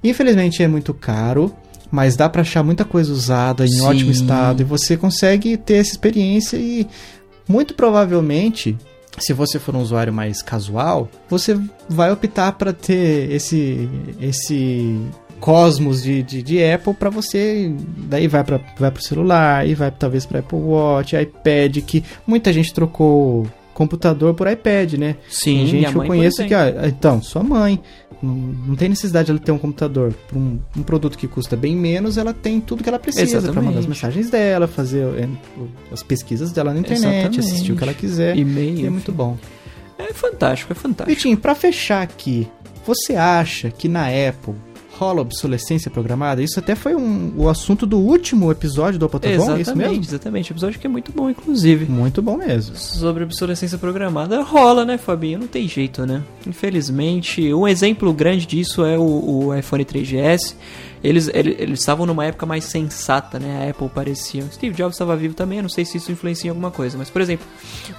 [0.04, 1.54] Infelizmente é muito caro,
[1.92, 3.82] mas dá pra achar muita coisa usada em Sim.
[3.82, 6.88] ótimo estado e você consegue ter essa experiência e
[7.48, 8.78] muito provavelmente
[9.20, 11.60] se você for um usuário mais casual, você
[11.90, 13.90] vai optar para ter esse
[14.22, 15.00] esse
[15.40, 19.92] cosmos de, de, de Apple para você, daí vai para vai pro celular e vai
[19.92, 23.48] talvez para Apple Watch, iPad, que muita gente trocou
[23.78, 25.18] computador por iPad, né?
[25.30, 27.80] Sim, tem gente que eu conheço que, ah, então, sua mãe,
[28.24, 30.16] não, não tem necessidade de ela ter um computador.
[30.36, 33.78] Um, um produto que custa bem menos, ela tem tudo que ela precisa para mandar
[33.78, 35.30] as mensagens dela, fazer é,
[35.92, 37.40] as pesquisas dela na internet, Exatamente.
[37.40, 38.36] assistir o que ela quiser.
[38.36, 39.38] E-mail, é muito bom.
[40.00, 41.16] É fantástico, é fantástico.
[41.16, 42.48] Vitinho, pra fechar aqui,
[42.84, 44.56] você acha que na Apple
[44.98, 46.42] rola obsolescência programada?
[46.42, 50.04] Isso até foi um, o assunto do último episódio do Bom, é isso mesmo?
[50.04, 50.52] exatamente.
[50.52, 51.86] Episódio que é muito bom, inclusive.
[51.86, 52.76] Muito bom mesmo.
[52.76, 55.40] Sobre obsolescência programada, rola, né, Fabinho?
[55.40, 56.24] Não tem jeito, né?
[56.46, 60.56] Infelizmente, um exemplo grande disso é o, o iPhone 3GS.
[61.04, 63.66] Eles eles eles estavam numa época mais sensata, né?
[63.66, 64.44] A Apple parecia.
[64.52, 66.98] Steve Jobs estava vivo também, eu não sei se isso influencia em alguma coisa.
[66.98, 67.46] Mas, por exemplo,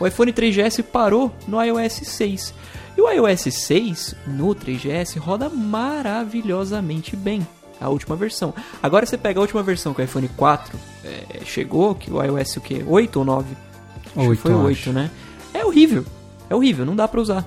[0.00, 2.54] o iPhone 3GS parou no iOS 6.
[2.98, 7.46] E o iOS 6 no 3GS roda maravilhosamente bem.
[7.80, 8.52] A última versão.
[8.82, 12.56] Agora você pega a última versão que o iPhone 4 é, chegou, que o iOS
[12.56, 12.84] o quê?
[12.84, 13.56] 8 ou 9?
[14.04, 14.92] Acho que Oito, foi eu 8, acho.
[14.92, 15.10] né?
[15.54, 16.04] É horrível.
[16.50, 17.46] É horrível, não dá pra usar.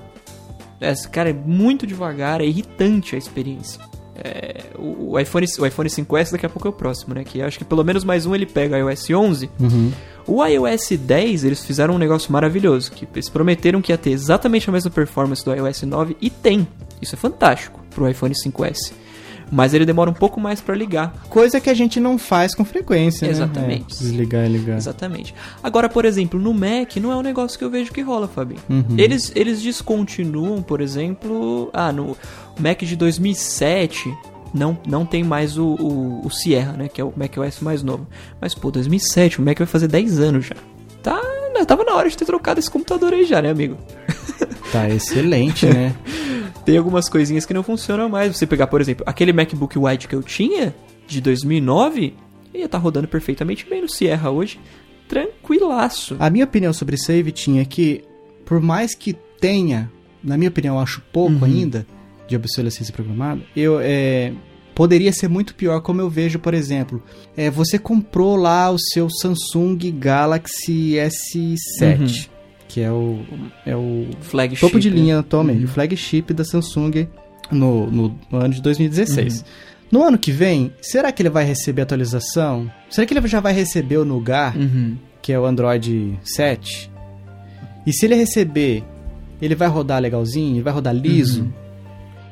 [0.80, 3.78] É, cara, é muito devagar, é irritante a experiência.
[4.24, 7.24] É, o, iPhone, o iPhone 5S daqui a pouco é o próximo, né?
[7.24, 9.50] Que acho que pelo menos mais um ele pega iOS 11.
[9.58, 9.92] Uhum.
[10.26, 14.68] O iOS 10, eles fizeram um negócio maravilhoso, que eles prometeram que ia ter exatamente
[14.68, 16.66] a mesma performance do iOS 9 e tem.
[17.00, 18.92] Isso é fantástico pro iPhone 5S.
[19.50, 21.12] Mas ele demora um pouco mais pra ligar.
[21.28, 23.34] Coisa que a gente não faz com frequência, né?
[23.34, 23.94] Exatamente.
[23.96, 24.78] É, desligar e ligar.
[24.78, 25.34] Exatamente.
[25.62, 28.62] Agora, por exemplo, no Mac não é um negócio que eu vejo que rola, Fabinho.
[28.70, 28.96] Uhum.
[28.96, 32.16] Eles, eles descontinuam, por exemplo, ah, no
[32.58, 34.12] Mac de 2007
[34.54, 38.06] não, não tem mais o, o, o Sierra, né, que é o macOS mais novo.
[38.40, 40.56] Mas pô, 2007, o Mac vai fazer 10 anos já.
[41.02, 41.20] Tá,
[41.54, 43.76] né, tava na hora de ter trocado esse computador aí já, né, amigo?
[44.70, 45.94] Tá excelente, né?
[46.64, 48.34] Tem algumas coisinhas que não funcionam mais.
[48.34, 50.74] Você pegar, por exemplo, aquele MacBook White que eu tinha
[51.06, 52.14] de 2009,
[52.54, 54.58] ia tá rodando perfeitamente bem no Sierra hoje,
[55.06, 56.16] tranquilaço.
[56.18, 58.02] A minha opinião sobre save tinha que,
[58.46, 59.90] por mais que tenha,
[60.24, 61.44] na minha opinião, eu acho pouco Uhum.
[61.44, 61.86] ainda
[62.32, 64.32] de obsolescência programada, eu é,
[64.74, 67.02] poderia ser muito pior, como eu vejo, por exemplo,
[67.36, 72.28] é, você comprou lá o seu Samsung Galaxy S7,
[72.66, 73.20] que é o,
[73.66, 74.60] é o Flagship.
[74.60, 74.96] topo de né?
[74.96, 77.06] linha atualmente, o flagship da Samsung
[77.50, 79.38] no, no ano de 2016.
[79.38, 79.44] Uhum.
[79.90, 82.70] No ano que vem, será que ele vai receber atualização?
[82.88, 84.56] Será que ele já vai receber o Nougat?
[84.56, 84.96] Uhum.
[85.20, 86.90] que é o Android 7.
[87.86, 88.82] E se ele receber,
[89.40, 91.42] ele vai rodar legalzinho, ele vai rodar liso.
[91.42, 91.61] Uhum.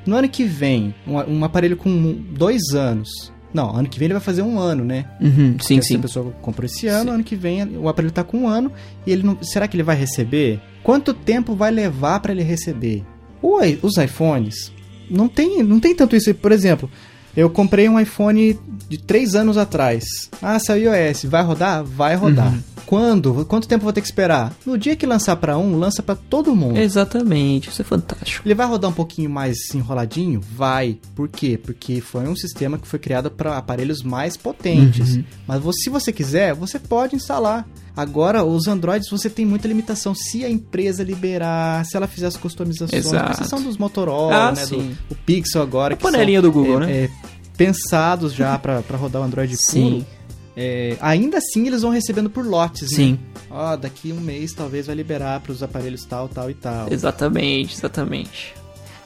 [0.06, 3.32] No ano que vem, um, um aparelho com dois anos.
[3.52, 5.06] Não, ano que vem ele vai fazer um ano, né?
[5.20, 5.56] Uhum.
[5.60, 5.96] Sim, Porque Se sim.
[5.96, 8.72] a pessoa comprou esse ano, ano que vem o aparelho tá com um ano
[9.06, 9.42] e ele não.
[9.42, 10.60] Será que ele vai receber?
[10.82, 13.04] Quanto tempo vai levar para ele receber?
[13.42, 14.72] O os iPhones
[15.10, 16.32] não tem, não tem tanto isso.
[16.34, 16.88] Por exemplo,
[17.36, 18.58] eu comprei um iPhone
[18.88, 20.04] de três anos atrás.
[20.42, 21.84] Ah, saiu iOS, vai rodar?
[21.84, 22.52] Vai rodar.
[22.52, 22.62] Uhum.
[22.90, 23.44] Quando?
[23.46, 24.52] Quanto tempo vou ter que esperar?
[24.66, 26.76] No dia que lançar para um, lança para todo mundo.
[26.76, 28.46] Exatamente, isso é fantástico.
[28.46, 30.40] Ele vai rodar um pouquinho mais enroladinho?
[30.40, 30.98] Vai.
[31.14, 31.56] Por quê?
[31.56, 35.14] Porque foi um sistema que foi criado para aparelhos mais potentes.
[35.14, 35.24] Uhum.
[35.46, 37.64] Mas se você quiser, você pode instalar.
[37.96, 40.14] Agora, os Androids você tem muita limitação.
[40.14, 43.32] Se a empresa liberar, se ela fizer as customizações, Exato.
[43.32, 44.96] exceção dos Motorola, Ah, né, do, sim.
[45.10, 46.92] o Pixel agora, A que são, panelinha do Google, é, né?
[47.04, 47.10] é,
[47.56, 50.00] pensados já para rodar o Android Sim.
[50.04, 50.20] puro.
[50.56, 52.96] É, ainda assim, eles vão recebendo por lotes, né?
[52.96, 53.18] Sim,
[53.50, 56.92] Ó, daqui um mês talvez vai liberar para os aparelhos tal, tal e tal.
[56.92, 58.54] exatamente, exatamente.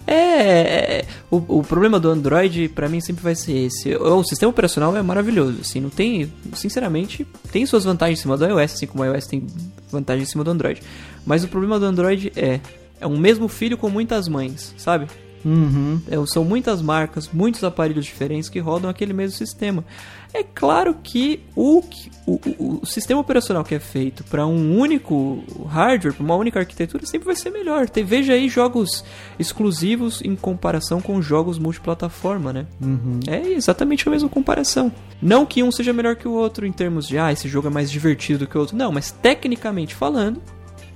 [0.06, 3.94] É, é, o, o problema do Android pra mim sempre vai ser esse.
[3.96, 8.36] O, o sistema operacional é maravilhoso, assim, não tem, sinceramente, tem suas vantagens em cima
[8.36, 9.46] do iOS, assim como o iOS tem
[9.90, 10.82] vantagem em cima do Android.
[11.24, 12.60] Mas o problema do Android é
[13.00, 15.06] é um mesmo filho com muitas mães, sabe?
[15.44, 16.00] Uhum.
[16.10, 19.84] É, são muitas marcas, muitos aparelhos diferentes que rodam aquele mesmo sistema.
[20.32, 21.80] É claro que o,
[22.26, 26.58] o, o- o sistema operacional que é feito para um único hardware, para uma única
[26.58, 27.88] arquitetura, sempre vai ser melhor.
[27.88, 29.04] Tem, veja aí jogos
[29.38, 32.66] exclusivos em comparação com jogos multiplataforma, né?
[32.80, 33.20] Uhum.
[33.28, 34.90] É exatamente a mesma comparação.
[35.22, 37.70] Não que um seja melhor que o outro em termos de, ah, esse jogo é
[37.70, 38.76] mais divertido do que o outro.
[38.76, 40.42] Não, mas tecnicamente falando,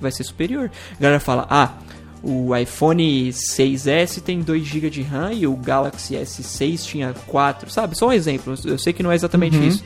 [0.01, 0.71] vai ser superior.
[0.99, 1.75] A galera fala, ah,
[2.23, 7.97] o iPhone 6S tem 2 GB de RAM e o Galaxy S6 tinha 4, sabe?
[7.97, 9.69] Só um exemplo, eu sei que não é exatamente Uhum.
[9.69, 9.85] isso.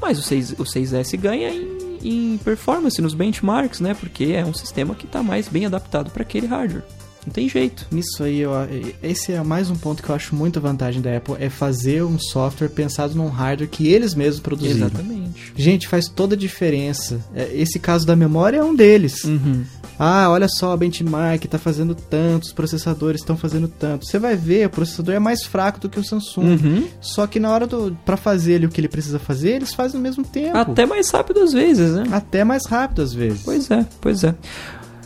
[0.00, 3.94] Mas o, 6, o 6S ganha em, em performance, nos benchmarks, né?
[3.94, 6.82] Porque é um sistema que está mais bem adaptado para aquele hardware.
[7.24, 7.86] Não tem jeito.
[7.88, 8.50] Nisso aí, eu,
[9.00, 12.18] esse é mais um ponto que eu acho muito vantagem da Apple, é fazer um
[12.18, 14.88] software pensado num hardware que eles mesmos produziram.
[14.88, 15.52] Exatamente.
[15.56, 17.20] Gente, faz toda a diferença.
[17.32, 19.22] É, Esse caso da memória é um deles.
[19.22, 19.62] Uhum.
[19.98, 24.04] Ah, olha só, a benchmark tá fazendo tanto, os processadores estão fazendo tanto.
[24.06, 26.42] Você vai ver, o processador é mais fraco do que o Samsung.
[26.44, 26.88] Uhum.
[27.00, 29.98] Só que na hora do para fazer ele o que ele precisa fazer, eles fazem
[29.98, 30.56] no mesmo tempo.
[30.56, 32.04] Até mais rápido às vezes, né?
[32.10, 33.42] Até mais rápido às vezes.
[33.44, 34.34] Pois é, pois é.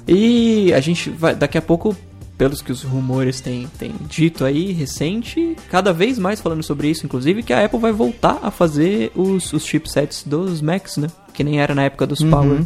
[0.09, 1.95] E a gente vai, daqui a pouco,
[2.39, 7.05] pelos que os rumores têm, têm dito aí, recente, cada vez mais falando sobre isso,
[7.05, 11.09] inclusive, que a Apple vai voltar a fazer os, os chipsets dos Macs, né?
[11.35, 12.31] Que nem era na época dos Uhum.
[12.31, 12.61] Power.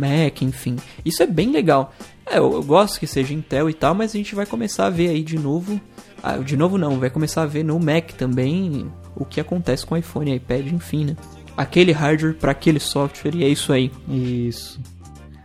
[0.00, 0.76] Mac, enfim.
[1.04, 1.92] Isso é bem legal.
[2.26, 4.90] É, eu, eu gosto que seja Intel e tal, mas a gente vai começar a
[4.90, 5.80] ver aí de novo.
[6.22, 9.96] Ah, de novo não, vai começar a ver no Mac também o que acontece com
[9.96, 11.16] iPhone, iPad, enfim, né?
[11.56, 13.90] Aquele hardware para aquele software e é isso aí.
[14.08, 14.80] Isso.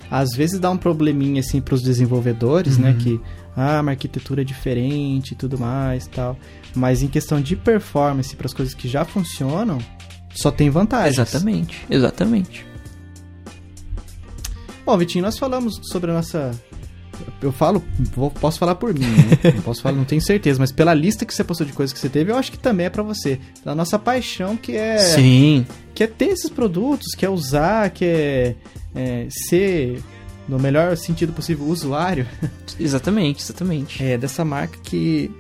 [0.09, 2.95] Às vezes dá um probleminha assim pros desenvolvedores, né?
[2.99, 3.19] Que
[3.55, 6.37] ah, uma arquitetura é diferente e tudo mais tal.
[6.75, 9.79] Mas em questão de performance para as coisas que já funcionam,
[10.35, 11.17] só tem vantagens.
[11.17, 12.65] Exatamente, exatamente.
[14.85, 16.51] Bom, Vitinho, nós falamos sobre a nossa.
[17.41, 17.81] Eu falo,
[18.13, 19.51] vou- posso falar por mim, né?
[19.55, 21.99] Não posso falar, não tenho certeza, mas pela lista que você passou de coisas que
[21.99, 23.39] você teve, eu acho que também é pra você.
[23.63, 25.65] Da nossa paixão que é Sim.
[25.93, 28.55] que é ter esses produtos, que é usar, que é,
[28.93, 30.03] é, ser,
[30.47, 32.27] no melhor sentido possível, usuário
[32.79, 34.03] Exatamente, exatamente.
[34.03, 35.31] é, dessa marca que,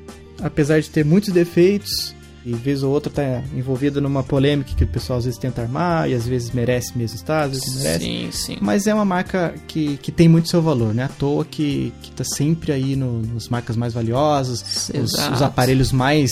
[0.41, 2.14] apesar de ter muitos defeitos,
[2.45, 6.07] e vez ou outra tá envolvida numa polêmica que o pessoal às vezes tenta armar,
[6.07, 8.05] e às vezes merece mesmo estar, às vezes merece.
[8.05, 8.57] Sim, sim.
[8.61, 11.05] Mas é uma marca que, que tem muito seu valor, né?
[11.05, 15.91] À toa que, que tá sempre aí no, nos marcas mais valiosas, os, os aparelhos
[15.91, 16.31] mais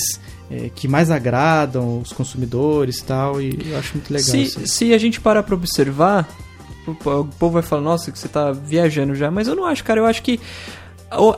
[0.51, 4.59] é, que mais agradam os consumidores e tal, e eu acho muito legal isso.
[4.59, 6.29] Se, se a gente parar pra observar,
[6.87, 9.99] o, povo vai falar, nossa, que você tá viajando já, mas eu não acho, cara.
[9.99, 10.39] Eu acho que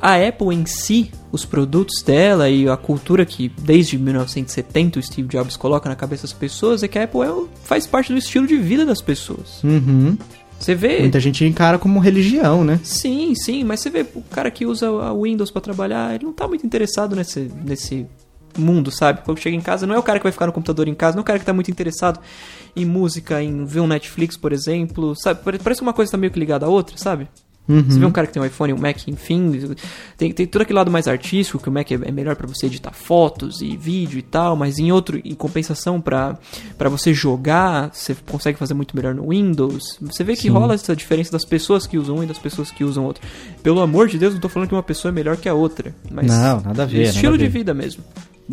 [0.01, 5.27] a Apple em si, os produtos dela e a cultura que desde 1970 o Steve
[5.27, 7.31] Jobs coloca na cabeça das pessoas é que a Apple é
[7.63, 9.63] faz parte do estilo de vida das pessoas.
[9.63, 10.17] Uhum.
[10.57, 10.99] Você vê.
[11.01, 12.79] Muita gente encara como religião, né?
[12.83, 16.31] Sim, sim, mas você vê o cara que usa a Windows pra trabalhar, ele não
[16.33, 18.07] tá muito interessado nesse, nesse
[18.57, 19.19] mundo, sabe?
[19.25, 21.15] Quando chega em casa, não é o cara que vai ficar no computador em casa,
[21.17, 22.21] não é o cara que tá muito interessado
[22.73, 25.43] em música, em ver um Netflix, por exemplo, sabe?
[25.43, 27.27] Pare- Parece que uma coisa tá meio que ligada à outra, sabe?
[27.67, 27.83] Uhum.
[27.83, 29.75] Você vê um cara que tem um iPhone, um Mac, enfim,
[30.17, 32.67] tem, tem todo aquele lado mais artístico, que o Mac é é melhor pra você
[32.67, 36.37] editar fotos e vídeo e tal, mas em outro, em compensação pra
[36.77, 39.97] pra você jogar, você consegue fazer muito melhor no Windows.
[40.01, 40.49] Você vê que Sim.
[40.49, 43.23] rola essa diferença das pessoas que usam um e das pessoas que usam outro.
[43.63, 45.95] Pelo amor de Deus, não tô falando que uma pessoa é melhor que a outra,
[46.11, 48.03] mas Não, nada a ver, estilo de vida mesmo.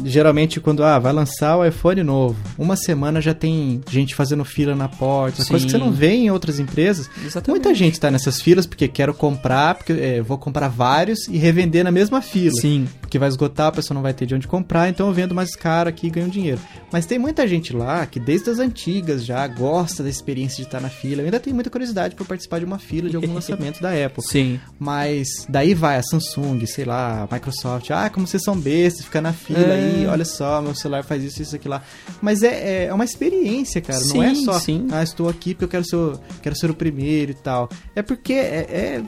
[0.05, 4.75] Geralmente, quando ah, vai lançar o iPhone novo, uma semana já tem gente fazendo fila
[4.75, 5.49] na porta, Sim.
[5.49, 7.11] coisa que você não vê em outras empresas.
[7.25, 7.63] Exatamente.
[7.63, 11.85] Muita gente tá nessas filas porque quero comprar, porque é, vou comprar vários e revender
[11.85, 12.55] na mesma fila.
[12.61, 12.89] Sim.
[13.01, 15.55] Porque vai esgotar, a pessoa não vai ter de onde comprar, então eu vendo mais
[15.55, 16.61] caro aqui e ganho dinheiro.
[16.91, 20.81] Mas tem muita gente lá que desde as antigas já gosta da experiência de estar
[20.81, 21.21] na fila.
[21.21, 24.23] Eu ainda tenho muita curiosidade por participar de uma fila de algum lançamento da Apple.
[24.27, 24.59] Sim.
[24.79, 27.91] Mas daí vai a Samsung, sei lá, a Microsoft.
[27.91, 29.82] Ah, como vocês são bestas, fica na fila É.
[29.83, 31.83] aí, olha só, meu celular faz isso, isso, aqui lá.
[32.21, 34.01] Mas é, é uma experiência, cara.
[34.15, 34.87] não é Sim, só, sim.
[34.93, 37.69] ah, estou aqui porque eu quero ser, o- quero ser o primeiro e tal.
[37.95, 38.67] É porque é.
[38.69, 39.03] é-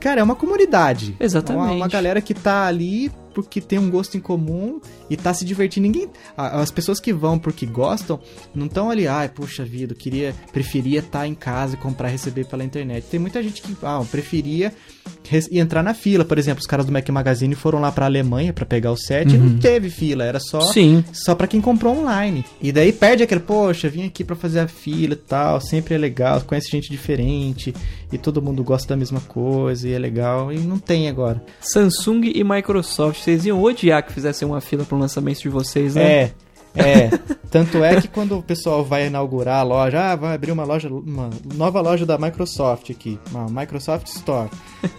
[0.00, 1.16] Cara, é uma comunidade.
[1.18, 1.64] Exatamente.
[1.64, 5.46] Uma, uma galera que tá ali porque tem um gosto em comum e tá se
[5.46, 5.86] divertindo.
[5.86, 6.10] Ninguém.
[6.36, 8.20] As pessoas que vão porque gostam
[8.54, 12.44] não estão ali, ai, puxa vida, eu queria, preferia estar em casa e comprar receber
[12.44, 13.06] pela internet.
[13.10, 14.74] Tem muita gente que, ah, preferia
[15.50, 16.24] e entrar na fila.
[16.24, 19.32] Por exemplo, os caras do Mac Magazine foram lá pra Alemanha pra pegar o set
[19.34, 20.72] e não teve fila, era só Uhum.
[20.72, 21.04] Sim.
[21.12, 22.44] só pra quem comprou online.
[22.60, 25.98] E daí perde aquele, poxa, vim aqui pra fazer a fila e tal, sempre é
[25.98, 27.74] legal, conhece gente diferente
[28.12, 31.42] e todo mundo gosta da mesma coisa e é legal e não tem agora.
[31.60, 36.12] Samsung e Microsoft, vocês iam odiar que fizessem uma fila pro lançamento de vocês, né?
[36.12, 36.32] É.
[36.74, 37.08] É,
[37.50, 40.88] tanto é que quando o pessoal vai inaugurar a loja, ah, vai abrir uma loja,
[40.88, 44.50] uma nova loja da Microsoft aqui, uma Microsoft Store.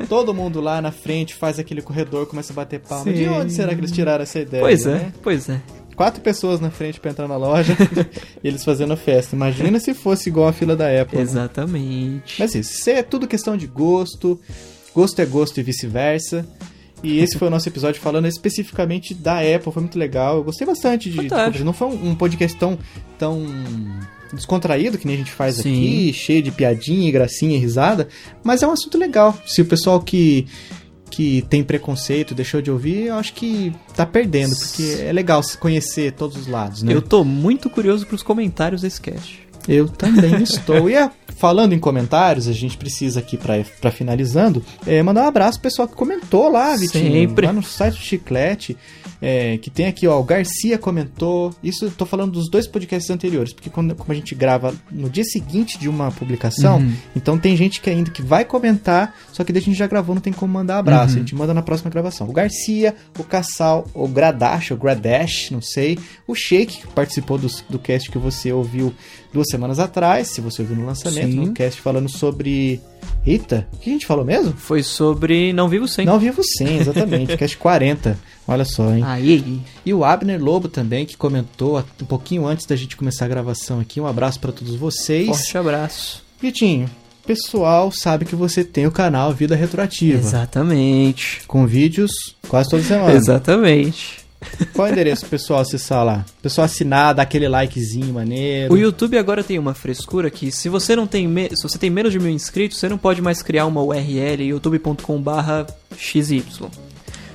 [0.08, 3.12] Todo mundo lá na frente faz aquele corredor, começa a bater palma.
[3.12, 3.30] De Sim.
[3.30, 4.64] onde será que eles tiraram essa ideia?
[4.64, 5.14] Pois é, né?
[5.22, 5.62] pois é.
[5.96, 7.76] Quatro pessoas na frente pra entrar na loja,
[8.44, 9.36] e eles fazendo festa.
[9.36, 11.18] Imagina se fosse igual a fila da Apple.
[11.18, 11.24] né?
[11.24, 12.36] Exatamente.
[12.40, 14.40] Mas assim, isso é tudo questão de gosto.
[14.94, 16.46] Gosto é gosto e vice-versa.
[17.06, 19.72] E esse foi o nosso episódio falando especificamente da Apple.
[19.72, 20.38] Foi muito legal.
[20.38, 21.28] Eu gostei bastante de.
[21.28, 22.78] De- não foi um, um podcast tão,
[23.18, 23.45] tão
[24.34, 25.62] descontraído que nem a gente faz Sim.
[25.72, 28.08] aqui, cheio de piadinha, e gracinha e risada.
[28.43, 29.38] Mas é um assunto legal.
[29.45, 30.47] Se o pessoal que
[31.08, 35.58] que tem preconceito, deixou de ouvir, eu acho que tá perdendo, porque é legal se
[35.58, 36.93] conhecer todos os lados, né?
[36.93, 39.45] Eu tô muito curioso pros comentários desse cast.
[39.68, 40.89] Eu também estou.
[40.89, 45.28] E é, falando em comentários, a gente precisa aqui pra pra finalizando, é, mandar um
[45.28, 47.11] abraço pro pessoal que comentou lá, Vitinho.
[47.11, 47.45] Sempre.
[47.47, 48.78] Lá no site do Chiclete,
[49.28, 51.52] é, que tem aqui, ó, o Garcia comentou.
[51.64, 55.10] Isso eu tô falando dos dois podcasts anteriores, porque quando, como a gente grava no
[55.10, 56.94] dia seguinte de uma publicação, Uhum.
[57.16, 60.14] então tem gente que ainda que vai comentar, só que daí a gente já gravou,
[60.14, 61.14] não tem como mandar abraço.
[61.14, 61.16] Uhum.
[61.16, 62.30] A gente manda na próxima gravação.
[62.30, 65.98] O Garcia, o Cassal, o Gradash, o Gradash, não sei.
[66.28, 68.94] O Shake, que participou do, do cast que você ouviu
[69.34, 71.46] duas semanas atrás, se você ouviu no lançamento, Sim.
[71.48, 72.80] no cast falando sobre.
[73.26, 74.53] Eita, o que a gente falou mesmo?
[74.56, 76.06] Foi sobre Não Vivo Sem.
[76.06, 78.18] Não Vivo Sem, exatamente, cast 40.
[78.47, 79.03] Olha só, hein?
[79.03, 79.62] Aí.
[79.86, 83.80] E o Abner Lobo também, que comentou um pouquinho antes da gente começar a gravação
[83.80, 83.99] aqui.
[83.99, 85.28] Um abraço para todos vocês.
[85.28, 86.24] Forte abraço.
[86.39, 86.89] Vitinho,
[87.26, 90.18] pessoal sabe que você tem o canal Vida Retroativa.
[90.18, 91.41] Exatamente.
[91.47, 92.12] Com vídeos
[92.47, 93.14] quase toda semana.
[93.14, 94.25] Exatamente.
[94.74, 96.24] Qual é o endereço pessoal acessar lá?
[96.42, 98.74] Pessoal assinar, dar aquele likezinho maneiro.
[98.74, 101.90] O YouTube agora tem uma frescura que se você não tem me- se você tem
[101.90, 106.44] menos de mil inscritos, você não pode mais criar uma URL youtube.com/xy.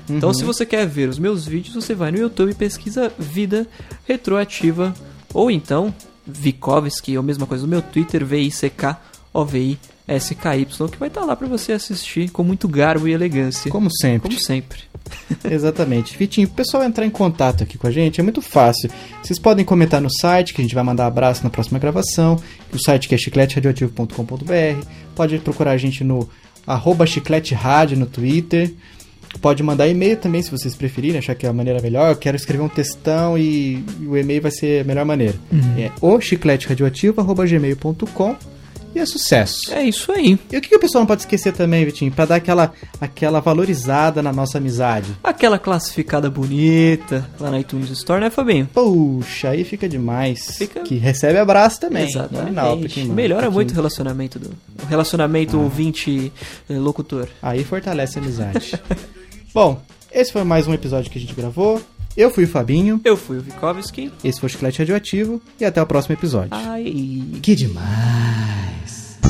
[0.09, 3.66] Então, se você quer ver os meus vídeos, você vai no YouTube e pesquisa Vida
[4.07, 4.94] Retroativa
[5.32, 5.94] ou então
[6.26, 11.72] Vikovsky, ou a mesma coisa no meu Twitter, V-I-C-K-O-V-I-S-K-Y, que vai estar lá pra você
[11.72, 13.70] assistir com muito garbo e elegância.
[13.70, 14.28] Como sempre.
[14.30, 14.89] Como sempre.
[15.50, 16.16] Exatamente.
[16.16, 18.90] Vitinho, o pessoal entrar em contato aqui com a gente é muito fácil.
[19.22, 22.36] Vocês podem comentar no site, que a gente vai mandar abraço na próxima gravação.
[22.72, 24.86] O site que é chicleteradioativo.com.br.
[25.14, 26.28] Pode procurar a gente no
[26.66, 28.72] arroba chiclete rádio no Twitter.
[29.40, 32.11] Pode mandar e-mail também, se vocês preferirem, achar que é a maneira melhor.
[32.11, 35.36] Eu quero escrever um textão e, e o e-mail vai ser a melhor maneira.
[35.78, 38.36] É o chicleteradioativo.gmail.com
[38.95, 39.72] e é sucesso.
[39.72, 40.38] É isso aí.
[40.51, 42.11] E o que, que o pessoal não pode esquecer também, Vitinho?
[42.11, 45.11] Pra dar aquela, aquela valorizada na nossa amizade.
[45.22, 48.66] Aquela classificada bonita lá na iTunes Store, né, Fabinho?
[48.72, 50.57] Puxa, aí fica demais.
[50.59, 52.09] Fica- Que recebe abraço também.
[52.09, 52.43] Exatamente.
[52.45, 53.55] Nominal, pequeno, Melhora pequeno.
[53.55, 54.51] muito o relacionamento do
[54.82, 55.61] o relacionamento Ah.
[55.61, 56.32] ouvinte
[56.68, 57.28] eh, locutor.
[57.43, 58.74] Aí fortalece a amizade.
[59.55, 59.80] Bom,
[60.12, 61.80] esse foi mais um episódio que a gente gravou.
[62.16, 64.11] Eu fui o Fabinho, Eu fui o Vikovsky.
[64.24, 66.49] esse foi o Chiclete Radioativo e até o próximo episódio.
[66.51, 66.93] Ai.
[67.41, 68.79] Que demais!